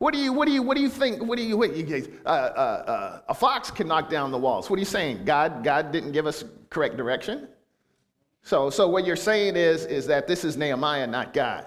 What 0.01 0.15
do 0.15 0.19
you, 0.19 0.33
what 0.33 0.47
do 0.47 0.53
you, 0.53 0.63
what 0.63 0.79
do 0.79 0.83
you 0.83 0.89
think? 0.89 1.23
What 1.23 1.37
do 1.37 1.45
you, 1.45 1.59
what, 1.59 1.77
you 1.77 2.19
uh, 2.25 2.29
uh, 2.29 2.33
uh, 2.33 3.21
a 3.29 3.35
fox 3.35 3.71
can 3.71 3.87
knock 3.87 4.09
down 4.09 4.31
the 4.31 4.39
walls. 4.39 4.71
What 4.71 4.79
are 4.79 4.81
you 4.81 4.87
saying? 4.87 5.27
God, 5.27 5.63
God 5.63 5.93
didn't 5.93 6.13
give 6.13 6.27
us 6.27 6.43
correct 6.71 6.97
direction? 6.97 7.49
So, 8.43 8.71
so 8.71 8.89
what 8.89 9.05
you're 9.05 9.15
saying 9.15 9.57
is, 9.57 9.85
is 9.85 10.07
that 10.07 10.27
this 10.27 10.43
is 10.43 10.57
Nehemiah, 10.57 11.07
not 11.07 11.35
God. 11.35 11.67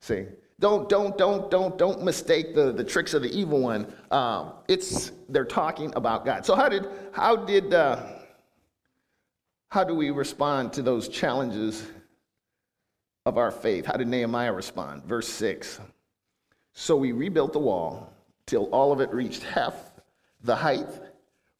See, 0.00 0.26
don't, 0.60 0.90
don't, 0.90 1.16
don't, 1.16 1.50
don't, 1.50 1.78
don't 1.78 2.04
mistake 2.04 2.54
the, 2.54 2.70
the 2.70 2.84
tricks 2.84 3.14
of 3.14 3.22
the 3.22 3.30
evil 3.30 3.60
one. 3.60 3.90
Um, 4.10 4.52
it's 4.68 5.12
they're 5.30 5.46
talking 5.46 5.90
about 5.96 6.26
God. 6.26 6.44
So 6.44 6.54
how 6.54 6.68
did, 6.68 6.86
how 7.12 7.34
did, 7.34 7.72
uh, 7.72 8.04
how 9.70 9.84
do 9.84 9.94
we 9.94 10.10
respond 10.10 10.74
to 10.74 10.82
those 10.82 11.08
challenges 11.08 11.82
of 13.24 13.38
our 13.38 13.50
faith? 13.50 13.86
How 13.86 13.96
did 13.96 14.08
Nehemiah 14.08 14.52
respond? 14.52 15.04
Verse 15.04 15.26
six. 15.26 15.80
So 16.74 16.96
we 16.96 17.12
rebuilt 17.12 17.52
the 17.52 17.60
wall 17.60 18.12
till 18.46 18.64
all 18.66 18.92
of 18.92 19.00
it 19.00 19.10
reached 19.12 19.42
half 19.42 19.74
the 20.42 20.54
height, 20.54 20.88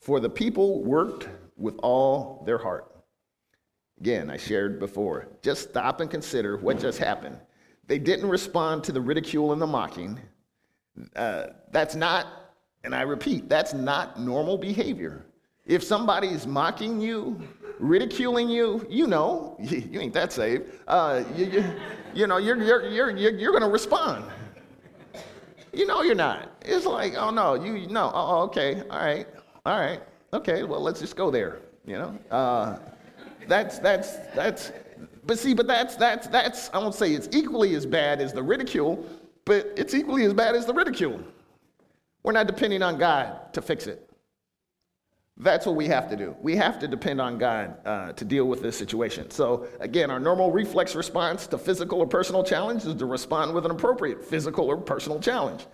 for 0.01 0.21
the 0.21 0.29
people 0.29 0.83
worked 0.85 1.29
with 1.57 1.79
all 1.83 2.43
their 2.45 2.59
heart. 2.59 2.91
Again, 4.01 4.29
I 4.29 4.37
shared 4.37 4.79
before. 4.79 5.29
Just 5.41 5.71
stop 5.71 6.01
and 6.01 6.11
consider 6.11 6.57
what 6.59 6.79
just 6.79 6.99
happened. 6.99 7.39
They 7.87 7.99
didn't 7.99 8.29
respond 8.29 8.85
to 8.85 8.93
the 8.93 9.01
ridicule 9.01 9.53
and 9.53 9.63
the 9.63 9.67
mocking. 9.67 10.19
Uh, 11.15 11.47
that's 11.71 11.95
not, 11.95 12.27
and 12.83 12.95
I 12.95 13.03
repeat, 13.03 13.49
that's 13.49 13.73
not 13.73 14.21
normal 14.21 14.59
behavior. 14.59 15.25
If 15.65 15.83
somebody's 15.83 16.47
mocking 16.47 17.01
you, 17.01 17.41
ridiculing 17.79 18.49
you, 18.49 18.87
you 18.91 19.07
know, 19.07 19.57
you, 19.61 20.01
ain't 20.01 20.13
that 20.15 20.33
saved. 20.33 20.65
Uh, 20.89 21.23
you, 21.37 21.47
you, 21.47 21.65
you 22.15 22.27
know, 22.27 22.37
you're, 22.37 22.63
you're, 22.63 22.89
you're, 22.89 23.11
you're, 23.17 23.33
you're 23.33 23.53
going 23.53 23.63
to 23.63 23.69
respond. 23.69 24.25
You 25.75 25.87
know 25.87 26.03
you're 26.03 26.15
not. 26.15 26.51
It's 26.63 26.87
like, 26.87 27.15
oh 27.17 27.31
no, 27.31 27.55
you 27.55 27.87
no, 27.89 28.11
oh, 28.15 28.43
okay, 28.45 28.83
all 28.91 28.99
right, 28.99 29.27
all 29.67 29.79
right, 29.79 30.01
okay, 30.33 30.63
well 30.63 30.81
let's 30.81 31.01
just 31.01 31.17
go 31.17 31.31
there. 31.31 31.61
You 31.87 31.99
know, 31.99 32.19
uh, 32.31 32.79
that's 33.49 33.79
that's 33.79 34.17
that's. 34.35 34.73
But 35.27 35.39
see, 35.39 35.55
but 35.55 35.67
that's 35.67 35.97
that's 35.97 36.27
that's. 36.29 36.71
I 36.73 36.79
won't 36.79 36.95
say 36.95 37.13
it's 37.13 37.29
equally 37.33 37.75
as 37.75 37.87
bad 37.87 38.21
as 38.21 38.33
the 38.33 38.43
ridicule, 38.43 39.05
but 39.45 39.73
it's 39.77 39.95
equally 39.95 40.25
as 40.25 40.33
bad 40.33 40.55
as 40.55 40.67
the 40.67 40.75
ridicule. 40.75 41.21
We're 42.23 42.33
not 42.33 42.47
depending 42.47 42.83
on 42.83 42.99
God 42.99 43.53
to 43.53 43.61
fix 43.61 43.87
it. 43.87 44.11
That's 45.37 45.67
what 45.67 45.75
we 45.75 45.89
have 45.89 46.09
to 46.11 46.17
do. 46.17 46.37
We 46.41 46.55
have 46.57 46.79
to 46.79 46.87
depend 46.87 47.21
on 47.21 47.39
God 47.39 47.77
uh, 47.85 48.13
to 48.13 48.25
deal 48.25 48.45
with 48.45 48.63
this 48.63 48.79
situation. 48.79 49.31
So, 49.31 49.67
again, 49.81 50.11
our 50.11 50.21
normal 50.21 50.53
reflex 50.53 50.95
response 50.95 51.49
to 51.49 51.59
physical 51.59 51.99
or 51.99 52.07
personal 52.07 52.45
challenge 52.45 52.85
is 52.85 52.95
to 52.95 53.07
respond 53.07 53.53
with 53.53 53.65
an 53.65 53.73
appropriate 53.73 54.25
physical 54.25 54.67
or 54.67 54.77
personal 54.77 55.19
challenge. 55.19 55.67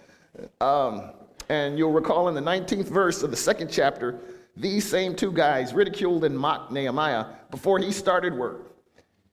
Um, 0.62 1.10
and 1.50 1.76
you'll 1.76 1.92
recall 1.92 2.28
in 2.28 2.34
the 2.34 2.40
19th 2.40 2.88
verse 2.88 3.22
of 3.22 3.30
the 3.30 3.36
second 3.36 3.70
chapter, 3.70 4.20
these 4.56 4.88
same 4.88 5.14
two 5.14 5.32
guys 5.32 5.74
ridiculed 5.74 6.24
and 6.24 6.38
mocked 6.38 6.72
Nehemiah 6.72 7.26
before 7.50 7.78
he 7.78 7.92
started 7.92 8.32
work. 8.32 8.72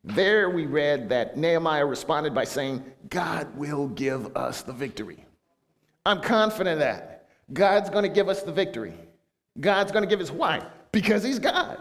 There 0.03 0.50
we 0.50 0.65
read 0.65 1.10
that 1.10 1.38
Nehemiah 1.38 1.86
responded 1.86 2.34
by 2.34 2.43
saying, 2.43 2.84
God 3.10 3.55
will 3.55 3.88
give 3.88 4.36
us 4.36 4.62
the 4.62 4.74
victory. 4.74 5.25
I'm 6.05 6.22
confident 6.22 6.79
that 6.79 7.27
God's 7.53 7.89
going 7.89 8.03
to 8.03 8.10
give 8.10 8.29
us 8.29 8.43
the 8.43 8.51
victory. 8.51 8.93
God's 9.60 9.92
going 9.92 10.04
to 10.04 10.10
give 10.10 10.22
us 10.22 10.32
why? 10.32 10.66
Because 10.92 11.24
he's 11.24 11.40
God. 11.40 11.80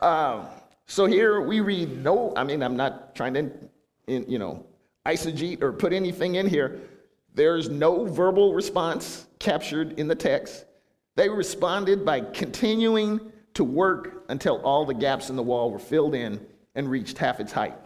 Um, 0.00 0.46
so 0.86 1.06
here 1.06 1.40
we 1.40 1.60
read 1.60 2.02
no, 2.02 2.32
I 2.36 2.44
mean, 2.44 2.62
I'm 2.62 2.76
not 2.76 3.14
trying 3.14 3.34
to, 3.34 3.50
in, 4.06 4.24
you 4.28 4.38
know, 4.38 4.64
eisegete 5.06 5.62
or 5.62 5.72
put 5.72 5.92
anything 5.92 6.36
in 6.36 6.46
here. 6.46 6.80
There's 7.34 7.68
no 7.68 8.04
verbal 8.04 8.54
response 8.54 9.26
captured 9.38 9.98
in 9.98 10.08
the 10.08 10.14
text. 10.14 10.64
They 11.14 11.28
responded 11.28 12.04
by 12.04 12.20
continuing 12.20 13.32
to 13.54 13.64
work 13.64 14.24
until 14.28 14.60
all 14.62 14.86
the 14.86 14.94
gaps 14.94 15.30
in 15.30 15.36
the 15.36 15.42
wall 15.42 15.70
were 15.70 15.78
filled 15.78 16.14
in 16.14 16.44
and 16.74 16.90
reached 16.90 17.18
half 17.18 17.40
its 17.40 17.52
height. 17.52 17.76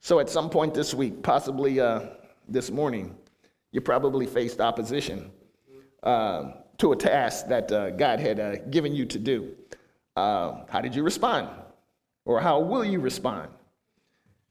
So 0.00 0.20
at 0.20 0.28
some 0.28 0.50
point 0.50 0.74
this 0.74 0.92
week, 0.92 1.22
possibly 1.22 1.80
uh, 1.80 2.00
this 2.48 2.70
morning, 2.70 3.16
you 3.72 3.80
probably 3.80 4.26
faced 4.26 4.60
opposition. 4.60 5.30
Uh, 6.02 6.52
to 6.78 6.92
a 6.92 6.96
task 6.96 7.46
that 7.48 7.72
uh, 7.72 7.90
God 7.90 8.20
had 8.20 8.40
uh, 8.40 8.56
given 8.70 8.94
you 8.94 9.06
to 9.06 9.18
do. 9.18 9.54
Uh, 10.14 10.64
how 10.68 10.80
did 10.80 10.94
you 10.94 11.02
respond? 11.02 11.48
Or 12.24 12.40
how 12.40 12.60
will 12.60 12.84
you 12.84 13.00
respond? 13.00 13.50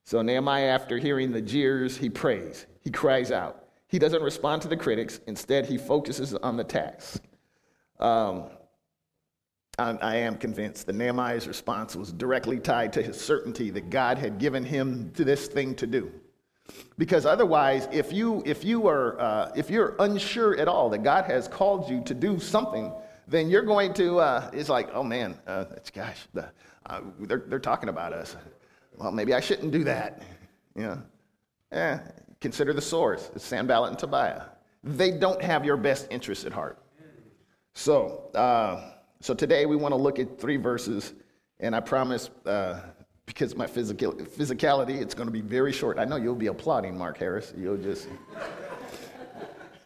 So, 0.04 0.22
Nehemiah, 0.22 0.68
after 0.68 0.98
hearing 0.98 1.32
the 1.32 1.42
jeers, 1.42 1.98
he 1.98 2.10
prays. 2.10 2.68
He 2.82 2.92
cries 2.92 3.32
out. 3.32 3.66
He 3.88 4.00
doesn't 4.00 4.22
respond 4.22 4.62
to 4.64 4.68
the 4.68 4.78
critics. 4.78 5.20
Instead, 5.28 5.66
he 5.66 5.78
focuses 5.78 6.34
on 6.36 6.58
the 6.58 6.64
task. 6.64 7.24
Um, 8.00 8.46
I, 9.78 9.92
I 10.02 10.16
am 10.18 10.36
convinced 10.36 10.86
that 10.88 10.96
Nehemiah's 10.96 11.48
response 11.48 11.96
was 11.96 12.12
directly 12.12 12.60
tied 12.60 12.94
to 12.94 13.02
his 13.02 13.20
certainty 13.20 13.70
that 13.72 13.90
God 13.90 14.18
had 14.18 14.38
given 14.38 14.64
him 14.64 15.12
this 15.14 15.48
thing 15.48 15.76
to 15.76 15.88
do. 15.88 16.12
Because 16.98 17.26
otherwise, 17.26 17.88
if 17.92 18.12
you 18.14 18.42
if 18.46 18.64
you 18.64 18.88
are 18.88 19.20
uh, 19.20 19.52
if 19.56 19.70
you're 19.70 19.96
unsure 20.00 20.58
at 20.58 20.68
all 20.68 20.90
that 20.90 21.04
God 21.04 21.26
has 21.26 21.48
called 21.48 21.90
you 21.90 22.02
to 22.02 22.14
do 22.14 22.40
something, 22.40 22.92
then 23.28 23.50
you're 23.50 23.64
going 23.64 23.94
to. 23.96 24.20
Uh, 24.20 24.50
it's 24.54 24.70
like, 24.70 24.90
oh 24.94 25.04
man, 25.04 25.38
uh, 25.46 25.66
gosh, 25.94 26.26
the, 26.34 26.50
uh, 26.86 27.02
they're 27.20 27.44
they're 27.48 27.60
talking 27.60 27.90
about 27.90 28.14
us. 28.14 28.36
Well, 28.98 29.12
maybe 29.12 29.34
I 29.34 29.42
shouldn't 29.42 29.72
do 29.72 29.84
that. 29.84 30.24
You 30.76 30.84
know, 30.84 31.02
eh, 31.72 32.00
consider 32.40 32.74
the 32.74 32.82
source. 32.82 33.30
It's 33.36 33.46
Sanballat 33.46 33.90
and 33.90 34.00
Tobiah. 34.00 34.44
They 34.84 35.12
don't 35.12 35.42
have 35.42 35.66
your 35.66 35.78
best 35.78 36.08
interests 36.12 36.46
at 36.46 36.54
heart. 36.54 36.80
So, 37.74 38.30
uh, 38.36 38.92
so 39.20 39.34
today 39.34 39.66
we 39.66 39.76
want 39.76 39.92
to 39.92 39.98
look 39.98 40.18
at 40.20 40.40
three 40.40 40.58
verses, 40.58 41.14
and 41.60 41.76
I 41.76 41.82
promise 41.82 42.30
uh, 42.46 42.80
because 43.26 43.56
my 43.56 43.68
physical, 43.68 44.14
physicality, 44.14 45.02
it's 45.02 45.14
going 45.14 45.28
to 45.28 45.34
be 45.34 45.42
very 45.42 45.74
short. 45.74 45.98
I 46.00 46.06
know 46.06 46.16
you'll 46.16 46.36
be 46.36 46.48
applauding 46.48 46.98
Mark 46.98 47.18
Harris. 47.18 47.54
You'll 47.58 47.78
just, 47.78 48.08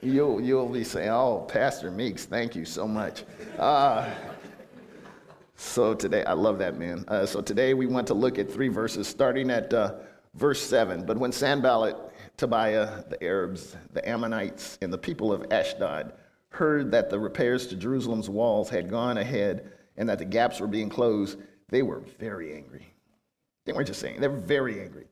you'll, 0.02 0.42
you'll 0.42 0.70
be 0.70 0.84
saying, 0.84 1.10
oh, 1.10 1.46
Pastor 1.48 1.90
Meeks, 1.90 2.26
thank 2.26 2.56
you 2.56 2.66
so 2.66 2.88
much. 2.88 3.24
Uh, 3.58 4.14
so 5.56 5.94
today, 5.94 6.24
I 6.26 6.34
love 6.34 6.60
that, 6.60 6.78
man. 6.78 7.06
Uh, 7.08 7.26
so 7.26 7.42
today 7.42 7.74
we 7.74 7.88
want 7.88 8.08
to 8.08 8.14
look 8.14 8.38
at 8.38 8.52
three 8.52 8.68
verses, 8.68 9.08
starting 9.08 9.50
at 9.50 9.74
uh, 9.74 9.96
verse 10.36 10.62
7. 10.62 11.06
But 11.06 11.18
when 11.18 11.32
Sanballat, 11.32 11.96
Tobiah, 12.38 13.04
the 13.10 13.22
Arabs, 13.24 13.76
the 13.94 14.08
Ammonites, 14.08 14.78
and 14.82 14.92
the 14.94 14.98
people 14.98 15.34
of 15.34 15.52
Ashdod 15.52 16.14
heard 16.50 16.92
that 16.92 17.10
the 17.10 17.20
repairs 17.20 17.68
to 17.68 17.76
Jerusalem's 17.76 18.30
walls 18.30 18.70
had 18.70 18.90
gone 18.90 19.18
ahead 19.18 19.72
and 19.98 20.08
that 20.08 20.20
the 20.20 20.26
gaps 20.26 20.60
were 20.60 20.68
being 20.68 20.90
closed, 20.90 21.40
they 21.70 21.82
were 21.82 22.02
very 22.20 22.56
angry. 22.56 22.94
They 23.70 23.74
weren't 23.74 23.86
just 23.86 24.02
saying, 24.02 24.20
they're 24.20 24.32
very 24.32 24.82
angry. 24.82 25.06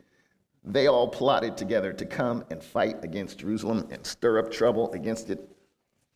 they 0.64 0.88
all 0.88 1.08
plotted 1.08 1.56
together 1.58 1.94
to 1.94 2.08
come 2.08 2.44
and 2.50 2.64
fight 2.64 3.04
against 3.04 3.38
Jerusalem 3.38 3.88
and 3.92 4.04
stir 4.04 4.40
up 4.40 4.52
trouble 4.52 4.92
against 4.94 5.30
it. 5.30 5.48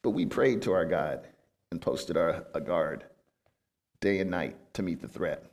But 0.02 0.10
we 0.10 0.26
prayed 0.26 0.64
to 0.64 0.72
our 0.72 0.84
God 0.84 1.28
and 1.70 1.80
posted 1.80 2.18
our, 2.18 2.44
a 2.56 2.60
guard 2.60 3.04
day 4.00 4.22
and 4.22 4.32
night 4.32 4.56
to 4.74 4.82
meet 4.82 5.02
the 5.02 5.08
threat. 5.08 5.46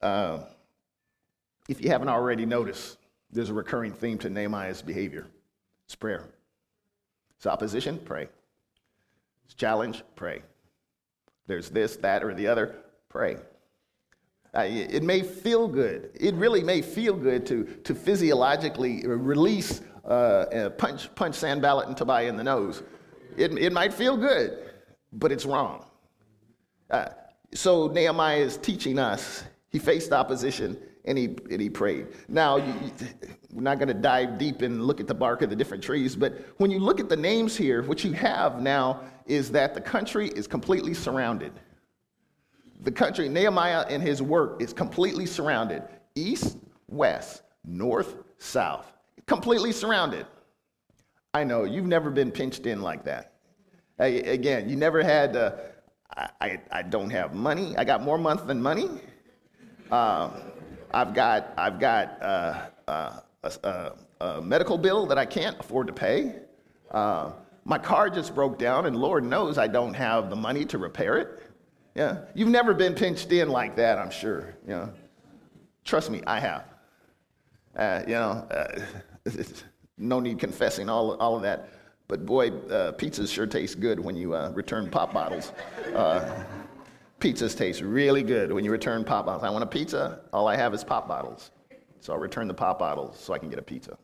Uh, 0.00 0.44
if 1.68 1.82
you 1.84 1.90
haven't 1.90 2.08
already 2.08 2.46
noticed, 2.46 2.96
there's 3.30 3.50
a 3.50 3.54
recurring 3.54 3.92
theme 3.92 4.16
to 4.20 4.30
Nehemiah's 4.30 4.80
behavior 4.80 5.26
it's 5.84 5.94
prayer. 5.94 6.24
It's 7.36 7.46
opposition, 7.46 7.98
pray. 7.98 8.26
It's 9.44 9.52
challenge, 9.52 10.02
pray. 10.16 10.40
There's 11.46 11.68
this, 11.68 11.96
that, 11.96 12.24
or 12.24 12.32
the 12.32 12.46
other, 12.46 12.74
pray. 13.10 13.36
Uh, 14.52 14.66
it 14.66 15.04
may 15.04 15.22
feel 15.22 15.68
good. 15.68 16.10
It 16.14 16.34
really 16.34 16.64
may 16.64 16.82
feel 16.82 17.14
good 17.14 17.46
to, 17.46 17.64
to 17.84 17.94
physiologically 17.94 19.06
release, 19.06 19.80
uh, 20.04 20.70
punch, 20.76 21.14
punch 21.14 21.36
Sanballat 21.36 21.86
and 21.86 21.96
Tobiah 21.96 22.28
in 22.28 22.36
the 22.36 22.42
nose. 22.42 22.82
It, 23.36 23.56
it 23.56 23.72
might 23.72 23.94
feel 23.94 24.16
good, 24.16 24.58
but 25.12 25.30
it's 25.30 25.46
wrong. 25.46 25.86
Uh, 26.90 27.10
so 27.54 27.86
Nehemiah 27.86 28.38
is 28.38 28.56
teaching 28.56 28.98
us. 28.98 29.44
He 29.68 29.78
faced 29.78 30.12
opposition 30.12 30.76
and 31.04 31.16
he, 31.16 31.26
and 31.50 31.60
he 31.60 31.70
prayed. 31.70 32.08
Now, 32.28 32.56
you, 32.56 32.74
we're 33.52 33.62
not 33.62 33.78
going 33.78 33.88
to 33.88 33.94
dive 33.94 34.36
deep 34.36 34.62
and 34.62 34.84
look 34.84 35.00
at 35.00 35.06
the 35.06 35.14
bark 35.14 35.42
of 35.42 35.50
the 35.50 35.56
different 35.56 35.82
trees, 35.82 36.16
but 36.16 36.44
when 36.58 36.72
you 36.72 36.80
look 36.80 36.98
at 36.98 37.08
the 37.08 37.16
names 37.16 37.56
here, 37.56 37.82
what 37.82 38.02
you 38.02 38.12
have 38.12 38.60
now 38.60 39.02
is 39.26 39.50
that 39.52 39.74
the 39.74 39.80
country 39.80 40.28
is 40.30 40.48
completely 40.48 40.92
surrounded. 40.92 41.52
The 42.82 42.90
country, 42.90 43.28
Nehemiah 43.28 43.84
and 43.88 44.02
his 44.02 44.22
work 44.22 44.62
is 44.62 44.72
completely 44.72 45.26
surrounded 45.26 45.82
east, 46.14 46.58
west, 46.88 47.42
north, 47.64 48.16
south, 48.38 48.92
completely 49.26 49.72
surrounded. 49.72 50.26
I 51.34 51.44
know 51.44 51.64
you've 51.64 51.86
never 51.86 52.10
been 52.10 52.30
pinched 52.30 52.66
in 52.66 52.82
like 52.82 53.04
that. 53.04 53.32
Again, 53.98 54.68
you 54.68 54.76
never 54.76 55.02
had, 55.02 55.36
uh, 55.36 55.52
I, 56.16 56.28
I, 56.40 56.60
I, 56.72 56.82
don't 56.82 57.10
have 57.10 57.34
money. 57.34 57.76
I 57.76 57.84
got 57.84 58.02
more 58.02 58.16
month 58.16 58.46
than 58.46 58.60
money. 58.60 58.88
Uh, 59.90 60.30
I've 60.92 61.12
got, 61.12 61.52
I've 61.58 61.78
got 61.78 62.22
uh, 62.22 62.66
uh 62.88 63.20
a, 63.42 63.52
a, 63.62 63.92
a, 64.24 64.42
medical 64.42 64.78
bill 64.78 65.06
that 65.06 65.18
I 65.18 65.26
can't 65.26 65.58
afford 65.60 65.86
to 65.86 65.92
pay. 65.92 66.34
Uh, 66.90 67.32
my 67.64 67.78
car 67.78 68.10
just 68.10 68.34
broke 68.34 68.58
down, 68.58 68.86
and 68.86 68.96
Lord 68.96 69.24
knows 69.24 69.58
I 69.58 69.66
don't 69.66 69.94
have 69.94 70.30
the 70.30 70.36
money 70.36 70.64
to 70.66 70.78
repair 70.78 71.18
it. 71.18 71.49
Yeah, 71.94 72.18
you've 72.34 72.48
never 72.48 72.72
been 72.72 72.94
pinched 72.94 73.32
in 73.32 73.48
like 73.48 73.76
that, 73.76 73.98
I'm 73.98 74.10
sure. 74.10 74.54
You 74.64 74.74
know, 74.74 74.92
trust 75.84 76.10
me, 76.10 76.22
I 76.26 76.40
have. 76.40 76.64
Uh, 77.76 78.02
you 78.06 78.14
know, 78.14 78.46
uh, 78.50 78.80
no 79.98 80.20
need 80.20 80.38
confessing 80.38 80.88
all, 80.88 81.14
all 81.16 81.36
of 81.36 81.42
that. 81.42 81.70
But 82.08 82.26
boy, 82.26 82.48
uh, 82.48 82.92
pizzas 82.92 83.32
sure 83.32 83.46
taste 83.46 83.78
good 83.80 84.00
when 84.00 84.16
you 84.16 84.34
uh, 84.34 84.50
return 84.54 84.90
pop 84.90 85.12
bottles. 85.12 85.52
Uh, 85.94 86.44
pizzas 87.20 87.56
taste 87.56 87.82
really 87.82 88.22
good 88.22 88.50
when 88.50 88.64
you 88.64 88.72
return 88.72 89.04
pop 89.04 89.26
bottles. 89.26 89.44
I 89.44 89.50
want 89.50 89.62
a 89.62 89.66
pizza. 89.66 90.20
All 90.32 90.48
I 90.48 90.56
have 90.56 90.74
is 90.74 90.82
pop 90.82 91.06
bottles, 91.06 91.52
so 92.00 92.12
I'll 92.12 92.18
return 92.18 92.48
the 92.48 92.54
pop 92.54 92.78
bottles 92.78 93.18
so 93.18 93.32
I 93.32 93.38
can 93.38 93.48
get 93.48 93.58
a 93.58 93.62
pizza. 93.62 93.96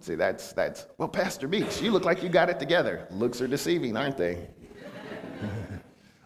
See, 0.00 0.14
that's 0.14 0.52
that's 0.52 0.86
well, 0.98 1.08
Pastor 1.08 1.46
Beach, 1.48 1.80
you 1.80 1.90
look 1.90 2.04
like 2.04 2.22
you 2.22 2.28
got 2.28 2.50
it 2.50 2.58
together. 2.58 3.06
Looks 3.10 3.40
are 3.40 3.48
deceiving, 3.48 3.96
aren't 3.96 4.16
they? 4.16 4.48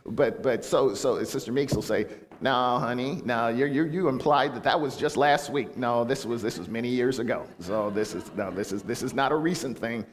But, 0.06 0.42
but 0.42 0.64
so, 0.64 0.94
so 0.94 1.22
Sister 1.24 1.50
Meeks 1.50 1.74
will 1.74 1.82
say, 1.82 2.06
no, 2.40 2.78
honey, 2.78 3.22
no, 3.24 3.48
you 3.48 3.64
you 3.64 3.84
you 3.84 4.08
implied 4.08 4.54
that 4.54 4.64
that 4.64 4.78
was 4.78 4.96
just 4.96 5.16
last 5.16 5.48
week. 5.48 5.78
No, 5.78 6.04
this 6.04 6.26
was, 6.26 6.42
this 6.42 6.58
was 6.58 6.68
many 6.68 6.88
years 6.88 7.18
ago. 7.18 7.46
So 7.60 7.88
this 7.90 8.14
is, 8.14 8.30
no, 8.36 8.50
this 8.50 8.70
is, 8.70 8.82
this 8.82 9.02
is 9.02 9.14
not 9.14 9.32
a 9.32 9.36
recent 9.36 9.78
thing, 9.78 10.04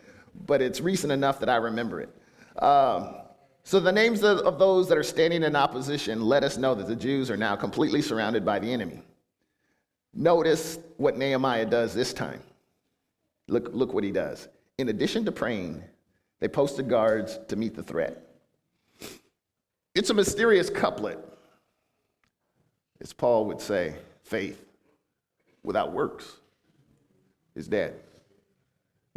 but 0.46 0.62
it's 0.62 0.80
recent 0.80 1.12
enough 1.12 1.40
that 1.40 1.50
I 1.50 1.58
remember 1.58 2.00
it. 2.00 2.10
Um, 2.64 3.16
so 3.64 3.80
the 3.80 3.92
names 3.92 4.24
of, 4.24 4.40
of 4.40 4.60
those 4.60 4.88
that 4.88 4.98
are 4.98 5.04
standing 5.04 5.44
in 5.44 5.56
opposition 5.56 6.22
let 6.22 6.44
us 6.44 6.58
know 6.58 6.74
that 6.74 6.88
the 6.88 6.96
Jews 6.96 7.30
are 7.30 7.38
now 7.38 7.56
completely 7.56 8.02
surrounded 8.02 8.46
by 8.46 8.60
the 8.60 8.72
enemy. 8.72 9.04
Notice 10.14 10.80
what 10.98 11.18
Nehemiah 11.18 11.66
does 11.66 11.94
this 11.94 12.14
time. 12.14 12.42
Look, 13.48 13.70
look 13.74 13.94
what 13.94 14.04
he 14.04 14.12
does. 14.12 14.48
In 14.78 14.88
addition 14.90 15.26
to 15.26 15.32
praying, 15.32 15.84
they 16.40 16.48
posted 16.48 16.88
guards 16.88 17.40
to 17.50 17.56
meet 17.56 17.76
the 17.76 17.84
threat. 17.84 18.31
It's 19.94 20.10
a 20.10 20.14
mysterious 20.14 20.70
couplet. 20.70 21.20
As 23.02 23.14
Paul 23.14 23.46
would 23.46 23.60
say, 23.60 23.96
faith 24.24 24.64
without 25.64 25.92
works 25.92 26.38
is 27.56 27.68
dead. 27.68 27.96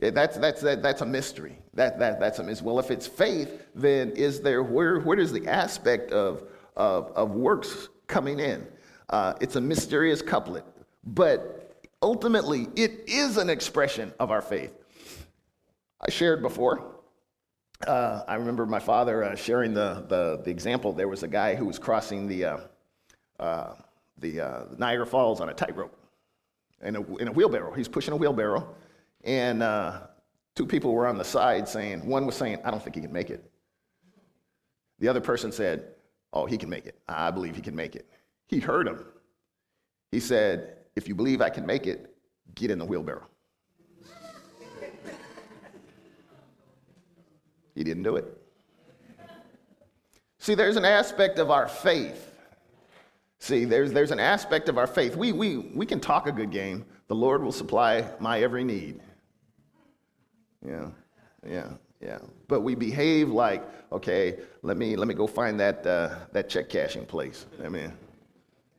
Yeah, 0.03 0.11
that's, 0.11 0.37
that's, 0.39 0.61
that, 0.63 0.83
that's 0.83 1.03
a 1.03 1.07
mystery. 1.07 1.59
That, 1.75 1.99
that, 2.01 2.19
that's 2.19 2.41
a 2.41 2.43
mystery. 2.43 2.67
Well, 2.67 2.79
if 2.81 2.91
it's 2.91 3.07
faith, 3.07 3.63
then 3.75 4.11
is 4.13 4.41
there, 4.41 4.63
where, 4.63 4.99
where 5.01 5.17
does 5.17 5.33
the 5.33 5.47
aspect 5.47 6.11
of, 6.13 6.43
of, 6.77 7.13
of 7.13 7.33
works 7.33 7.89
coming 8.07 8.41
in? 8.41 8.67
Uh, 9.11 9.35
it's 9.41 9.57
a 9.57 9.61
mysterious 9.61 10.23
couplet, 10.23 10.65
but 11.05 11.79
ultimately, 12.03 12.69
it 12.75 13.05
is 13.07 13.37
an 13.37 13.51
expression 13.51 14.13
of 14.19 14.31
our 14.31 14.43
faith. 14.43 14.73
I 16.01 16.11
shared 16.11 16.43
before 16.43 16.94
uh, 17.87 18.23
I 18.27 18.35
remember 18.37 18.67
my 18.67 18.79
father 18.79 19.25
uh, 19.25 19.35
sharing 19.35 19.75
the, 19.75 20.05
the, 20.09 20.41
the, 20.45 20.51
example. 20.51 20.93
There 20.93 21.09
was 21.09 21.23
a 21.23 21.29
guy 21.29 21.55
who 21.55 21.67
was 21.67 21.79
crossing 21.79 22.27
the, 22.27 22.45
uh, 22.45 22.59
uh 23.41 23.75
the 24.19 24.41
uh, 24.41 24.65
Niagara 24.79 25.07
Falls 25.07 25.41
on 25.41 25.49
a 25.49 25.55
tightrope 25.55 25.97
in 26.83 26.97
a, 26.97 27.17
in 27.17 27.29
a 27.29 27.33
wheelbarrow. 27.33 27.73
He's 27.73 27.89
pushing 27.89 28.15
a 28.15 28.17
wheelbarrow, 28.17 28.75
and 29.25 29.63
uh, 29.63 30.01
two 30.55 30.67
people 30.67 30.93
were 30.93 31.07
on 31.07 31.19
the 31.19 31.25
side 31.25 31.69
saying, 31.69 32.07
one 32.07 32.27
was 32.27 32.37
saying, 32.37 32.59
I 32.65 32.71
don't 32.71 32.83
think 32.83 32.95
he 32.97 33.03
can 33.03 33.13
make 33.13 33.31
it. 33.31 33.51
The 34.99 35.09
other 35.09 35.21
person 35.21 35.53
said, 35.53 35.89
Oh, 36.33 36.47
he 36.47 36.59
can 36.59 36.69
make 36.69 36.87
it. 36.87 36.99
I 37.09 37.31
believe 37.31 37.55
he 37.55 37.63
can 37.63 37.77
make 37.77 37.95
it. 37.95 38.09
He 38.49 38.59
heard 38.59 38.89
him. 38.89 39.05
He 40.11 40.19
said, 40.19 40.79
If 40.97 41.09
you 41.09 41.15
believe 41.15 41.41
I 41.41 41.51
can 41.51 41.65
make 41.65 41.87
it, 41.87 42.15
get 42.55 42.71
in 42.71 42.79
the 42.79 42.85
wheelbarrow. 42.85 43.29
He 47.75 47.85
didn't 47.85 48.03
do 48.03 48.17
it. 48.17 48.25
See, 50.39 50.55
there's 50.55 50.77
an 50.77 50.85
aspect 50.85 51.39
of 51.39 51.51
our 51.51 51.69
faith. 51.69 52.31
See, 53.39 53.65
there's, 53.65 53.93
there's 53.93 54.11
an 54.11 54.21
aspect 54.21 54.69
of 54.69 54.79
our 54.79 54.87
faith. 54.87 55.17
We, 55.17 55.33
we, 55.33 55.57
we 55.57 55.87
can 55.87 56.01
talk 56.01 56.27
a 56.27 56.33
good 56.33 56.51
game. 56.51 56.85
The 57.09 57.15
Lord 57.15 57.43
will 57.43 57.53
supply 57.53 58.09
my 58.21 58.41
every 58.41 58.65
need. 58.65 59.01
Yeah, 60.67 60.89
yeah, 61.47 61.73
yeah. 62.01 62.19
But 62.49 62.61
we 62.61 62.75
behave 62.75 63.29
like, 63.29 63.63
okay, 63.93 64.39
let 64.63 64.77
me, 64.77 64.97
let 64.97 65.09
me 65.09 65.15
go 65.15 65.27
find 65.27 65.59
that, 65.61 65.87
uh, 65.87 66.15
that 66.33 66.49
check 66.49 66.69
cashing 66.69 67.07
place. 67.07 67.47
I 67.65 67.69
mean, 67.69 67.93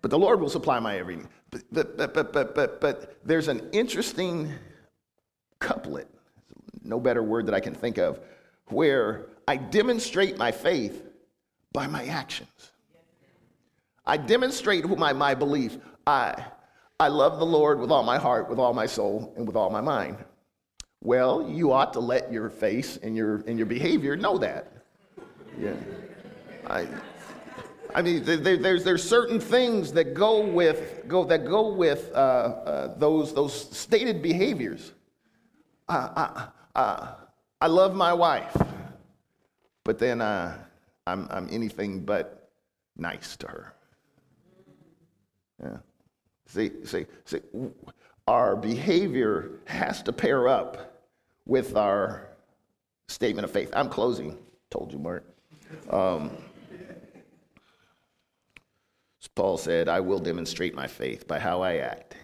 but 0.01 0.11
the 0.11 0.19
Lord 0.19 0.39
will 0.39 0.49
supply 0.49 0.79
my 0.79 0.97
every 0.97 1.17
need. 1.17 1.27
But, 1.51 1.97
but, 1.97 2.13
but, 2.13 2.33
but, 2.33 2.55
but, 2.55 2.81
but 2.81 3.17
there's 3.23 3.47
an 3.47 3.69
interesting 3.71 4.51
couplet, 5.59 6.07
no 6.83 6.99
better 6.99 7.23
word 7.23 7.45
that 7.45 7.55
I 7.55 7.59
can 7.59 7.73
think 7.73 7.97
of, 7.97 8.19
where 8.69 9.27
I 9.47 9.57
demonstrate 9.57 10.37
my 10.37 10.51
faith 10.51 11.03
by 11.71 11.87
my 11.87 12.05
actions. 12.05 12.71
I 14.05 14.17
demonstrate 14.17 14.87
my, 14.97 15.13
my 15.13 15.33
belief. 15.35 15.77
I, 16.07 16.45
I 16.99 17.07
love 17.07 17.39
the 17.39 17.45
Lord 17.45 17.79
with 17.79 17.91
all 17.91 18.03
my 18.03 18.17
heart, 18.17 18.49
with 18.49 18.59
all 18.59 18.73
my 18.73 18.85
soul, 18.85 19.33
and 19.35 19.45
with 19.45 19.55
all 19.55 19.69
my 19.69 19.81
mind. 19.81 20.17
Well, 21.03 21.47
you 21.49 21.71
ought 21.71 21.93
to 21.93 21.99
let 21.99 22.31
your 22.31 22.49
face 22.49 22.97
and 22.97 23.15
your, 23.15 23.43
and 23.47 23.57
your 23.57 23.67
behavior 23.67 24.15
know 24.15 24.37
that. 24.37 24.71
Yeah. 25.59 25.75
I, 26.67 26.87
I 27.93 28.01
mean, 28.01 28.23
there, 28.23 28.57
there's, 28.57 28.83
there's 28.83 29.07
certain 29.07 29.39
things 29.39 29.91
that 29.93 30.13
go 30.13 30.41
with, 30.45 31.07
go, 31.07 31.23
that 31.25 31.45
go 31.45 31.73
with 31.73 32.11
uh, 32.13 32.17
uh, 32.17 32.97
those, 32.97 33.33
those 33.33 33.53
stated 33.77 34.21
behaviors. 34.21 34.93
Uh, 35.87 36.09
uh, 36.15 36.47
uh 36.75 37.13
I 37.61 37.67
love 37.67 37.95
my 37.95 38.13
wife, 38.13 38.55
but 39.83 39.97
then 39.97 40.21
uh, 40.21 40.57
I'm, 41.07 41.27
I'm 41.29 41.47
anything 41.51 42.01
but 42.01 42.51
nice 42.97 43.37
to 43.37 43.47
her. 43.47 43.73
Yeah. 45.61 45.77
See, 46.47 46.71
see, 46.83 47.05
see, 47.25 47.39
our 48.27 48.55
behavior 48.55 49.51
has 49.65 50.03
to 50.03 50.13
pair 50.13 50.47
up 50.47 51.01
with 51.45 51.75
our 51.75 52.29
statement 53.07 53.45
of 53.45 53.51
faith. 53.51 53.71
I'm 53.73 53.89
closing. 53.89 54.37
Told 54.69 54.91
you, 54.91 54.99
Mark. 54.99 55.23
Um, 55.89 56.31
Paul 59.35 59.57
said, 59.57 59.89
I 59.89 59.99
will 59.99 60.19
demonstrate 60.19 60.73
my 60.73 60.87
faith 60.87 61.27
by 61.27 61.39
how 61.39 61.61
I 61.61 61.75
act. 61.75 62.15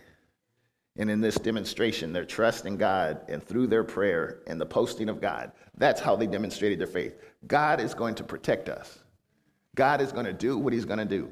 And 1.02 1.10
in 1.10 1.20
this 1.20 1.34
demonstration, 1.34 2.14
their 2.14 2.26
trust 2.26 2.68
in 2.68 2.78
God 2.78 3.22
and 3.28 3.44
through 3.44 3.66
their 3.66 3.84
prayer 3.84 4.44
and 4.46 4.62
the 4.62 4.68
posting 4.68 5.10
of 5.10 5.20
God, 5.20 5.52
that's 5.76 6.00
how 6.00 6.16
they 6.16 6.28
demonstrated 6.28 6.78
their 6.78 6.86
faith. 6.86 7.18
God 7.48 7.82
is 7.82 7.96
going 7.96 8.14
to 8.14 8.24
protect 8.24 8.70
us. 8.70 9.00
God 9.74 10.00
is 10.00 10.12
going 10.12 10.28
to 10.28 10.34
do 10.34 10.60
what 10.60 10.74
he's 10.74 10.86
going 10.86 11.00
to 11.00 11.06
do. 11.06 11.28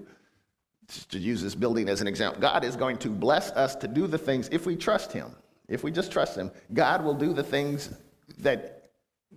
Just 0.87 1.11
to 1.11 1.19
use 1.19 1.43
this 1.43 1.53
building 1.53 1.87
as 1.87 2.01
an 2.01 2.07
example, 2.07 2.41
God 2.41 2.63
is 2.65 2.75
going 2.75 2.97
to 2.97 3.09
bless 3.09 3.51
us 3.51 3.75
to 3.75 3.87
do 3.87 4.07
the 4.07 4.17
things 4.17 4.49
if 4.51 4.65
we 4.65 4.75
trust 4.75 5.13
Him. 5.13 5.35
If 5.67 5.83
we 5.83 5.91
just 5.91 6.11
trust 6.11 6.35
Him, 6.35 6.49
God 6.73 7.03
will 7.03 7.13
do 7.13 7.31
the 7.31 7.43
things 7.43 7.91
that 8.39 8.89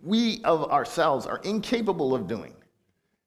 we 0.02 0.40
of 0.44 0.70
ourselves 0.70 1.26
are 1.26 1.42
incapable 1.44 2.14
of 2.14 2.26
doing. 2.26 2.54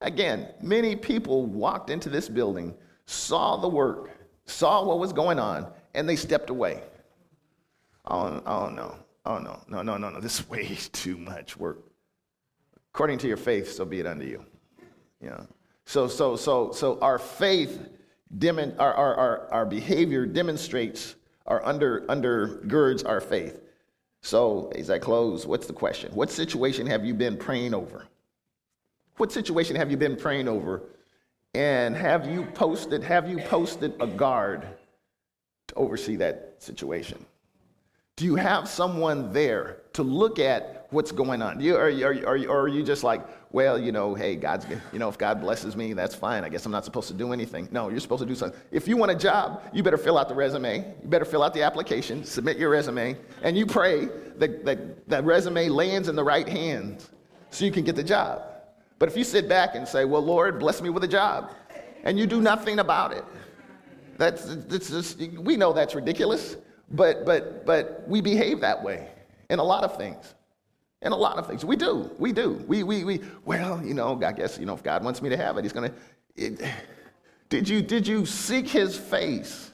Again, 0.02 0.48
many 0.60 0.96
people 0.96 1.46
walked 1.46 1.92
into 1.92 2.10
this 2.10 2.28
building, 2.28 2.74
saw 3.06 3.58
the 3.58 3.70
work, 3.70 4.10
saw 4.46 4.84
what 4.84 4.98
was 4.98 5.14
going 5.14 5.38
on, 5.38 5.72
and 5.94 6.10
they 6.10 6.16
stepped 6.16 6.50
away. 6.50 6.82
Oh, 8.08 8.42
oh 8.46 8.70
no, 8.70 8.96
oh 9.26 9.38
no, 9.40 9.62
no, 9.68 9.82
no, 9.82 9.98
no, 9.98 10.10
no, 10.10 10.20
this 10.20 10.40
is 10.40 10.50
way 10.50 10.78
too 10.92 11.18
much 11.18 11.58
work. 11.58 11.80
According 12.94 13.18
to 13.20 13.28
your 13.28 13.38
faith, 13.38 13.72
so 13.72 13.86
be 13.86 14.00
it 14.00 14.06
unto 14.06 14.26
you. 14.26 14.46
Yeah. 15.22 15.42
So, 15.86 16.08
so, 16.08 16.36
so, 16.36 16.72
so 16.72 17.00
our 17.02 17.20
faith, 17.20 17.90
demon, 18.38 18.76
our, 18.80 18.94
our, 18.94 19.16
our, 19.16 19.52
our 19.52 19.66
behavior 19.66 20.26
demonstrates, 20.26 21.16
our 21.46 21.64
under, 21.66 22.02
undergirds 22.08 23.08
our 23.08 23.22
faith. 23.22 23.62
So, 24.22 24.72
as 24.76 24.90
I 24.90 24.98
close, 24.98 25.46
what's 25.46 25.68
the 25.68 25.74
question? 25.74 26.12
What 26.16 26.32
situation 26.32 26.88
have 26.88 27.06
you 27.06 27.14
been 27.14 27.38
praying 27.38 27.74
over? 27.74 28.06
What 29.18 29.32
situation 29.32 29.76
have 29.76 29.92
you 29.92 29.98
been 29.98 30.16
praying 30.16 30.48
over? 30.48 30.82
And 31.54 31.96
have 31.96 32.28
you 32.30 32.46
posted, 32.54 33.04
have 33.04 33.30
you 33.30 33.38
posted 33.38 33.94
a 34.00 34.08
guard 34.08 34.68
to 35.68 35.76
oversee 35.76 36.16
that 36.18 36.56
situation? 36.58 37.24
Do 38.18 38.24
you 38.24 38.36
have 38.36 38.70
someone 38.70 39.34
there 39.34 39.82
to 39.92 40.02
look 40.02 40.40
at 40.40 40.88
what's 40.92 41.12
going 41.12 41.42
on? 41.42 41.60
You, 41.60 41.76
are, 41.76 41.90
are, 41.90 42.14
are, 42.26 42.48
or 42.48 42.62
are 42.62 42.68
you 42.70 42.82
just 42.82 43.04
like, 43.04 43.22
well, 43.52 43.78
you 43.78 43.92
know, 43.92 44.16
hey, 44.16 44.38
God's, 44.38 44.66
you 44.94 45.00
know, 45.00 45.10
if 45.10 45.18
God 45.18 45.42
blesses 45.42 45.76
me, 45.76 45.92
that's 45.92 46.16
fine. 46.16 46.46
I 46.46 46.50
guess 46.50 46.66
I'm 46.66 46.72
not 46.72 46.86
supposed 46.86 47.10
to 47.10 47.14
do 47.14 47.34
anything. 47.34 47.68
No, 47.72 47.90
you're 47.90 48.00
supposed 48.00 48.22
to 48.22 48.26
do 48.26 48.34
something. 48.34 48.58
If 48.72 48.88
you 48.88 48.96
want 48.96 49.12
a 49.12 49.16
job, 49.16 49.64
you 49.74 49.84
better 49.84 49.98
fill 49.98 50.18
out 50.18 50.30
the 50.30 50.36
resume. 50.36 50.78
You 51.04 51.10
better 51.10 51.26
fill 51.26 51.44
out 51.44 51.54
the 51.54 51.64
application, 51.64 52.24
submit 52.24 52.58
your 52.58 52.70
resume, 52.70 53.18
and 53.44 53.58
you 53.58 53.66
pray 53.66 54.08
that 54.38 54.64
that, 54.64 55.10
that 55.10 55.26
resume 55.26 55.68
lands 55.68 56.08
in 56.08 56.16
the 56.16 56.24
right 56.24 56.48
hands 56.48 57.10
so 57.50 57.66
you 57.66 57.72
can 57.72 57.84
get 57.84 57.98
the 57.98 58.04
job. 58.04 58.44
But 58.98 59.10
if 59.10 59.18
you 59.18 59.26
sit 59.26 59.50
back 59.50 59.76
and 59.76 59.86
say, 59.86 60.06
well, 60.06 60.22
Lord, 60.22 60.58
bless 60.60 60.82
me 60.82 60.90
with 60.90 61.04
a 61.04 61.08
job, 61.08 61.52
and 62.06 62.18
you 62.18 62.26
do 62.28 62.42
nothing 62.42 62.80
about 62.80 63.12
it, 63.12 63.26
that's, 64.18 64.56
that's 64.68 64.90
just, 64.90 65.20
we 65.20 65.58
know 65.58 65.74
that's 65.74 65.96
ridiculous, 65.96 66.56
but, 66.92 67.26
but, 67.26 67.66
but 67.66 68.04
we 68.08 68.22
behave 68.22 68.62
that 68.62 68.84
way 68.84 69.10
in 69.50 69.60
a 69.60 69.64
lot 69.64 69.84
of 69.84 69.98
things. 69.98 70.34
In 71.02 71.12
a 71.12 71.18
lot 71.18 71.38
of 71.38 71.46
things. 71.46 71.64
We 71.64 71.76
do. 71.76 72.10
We 72.18 72.32
do. 72.32 72.64
We, 72.68 72.84
we, 72.84 73.04
we, 73.04 73.22
well, 73.44 73.84
you 73.86 73.94
know, 73.94 74.20
I 74.24 74.32
guess, 74.32 74.58
you 74.58 74.66
know, 74.66 74.74
if 74.74 74.82
God 74.82 75.04
wants 75.04 75.22
me 75.22 75.30
to 75.30 75.38
have 75.38 75.58
it, 75.58 75.64
he's 75.64 75.74
going 75.74 75.92
to. 76.36 76.58
Did 77.50 77.70
you, 77.70 77.82
did 77.82 78.08
you 78.08 78.26
seek 78.26 78.68
his 78.68 78.98
face? 78.98 79.72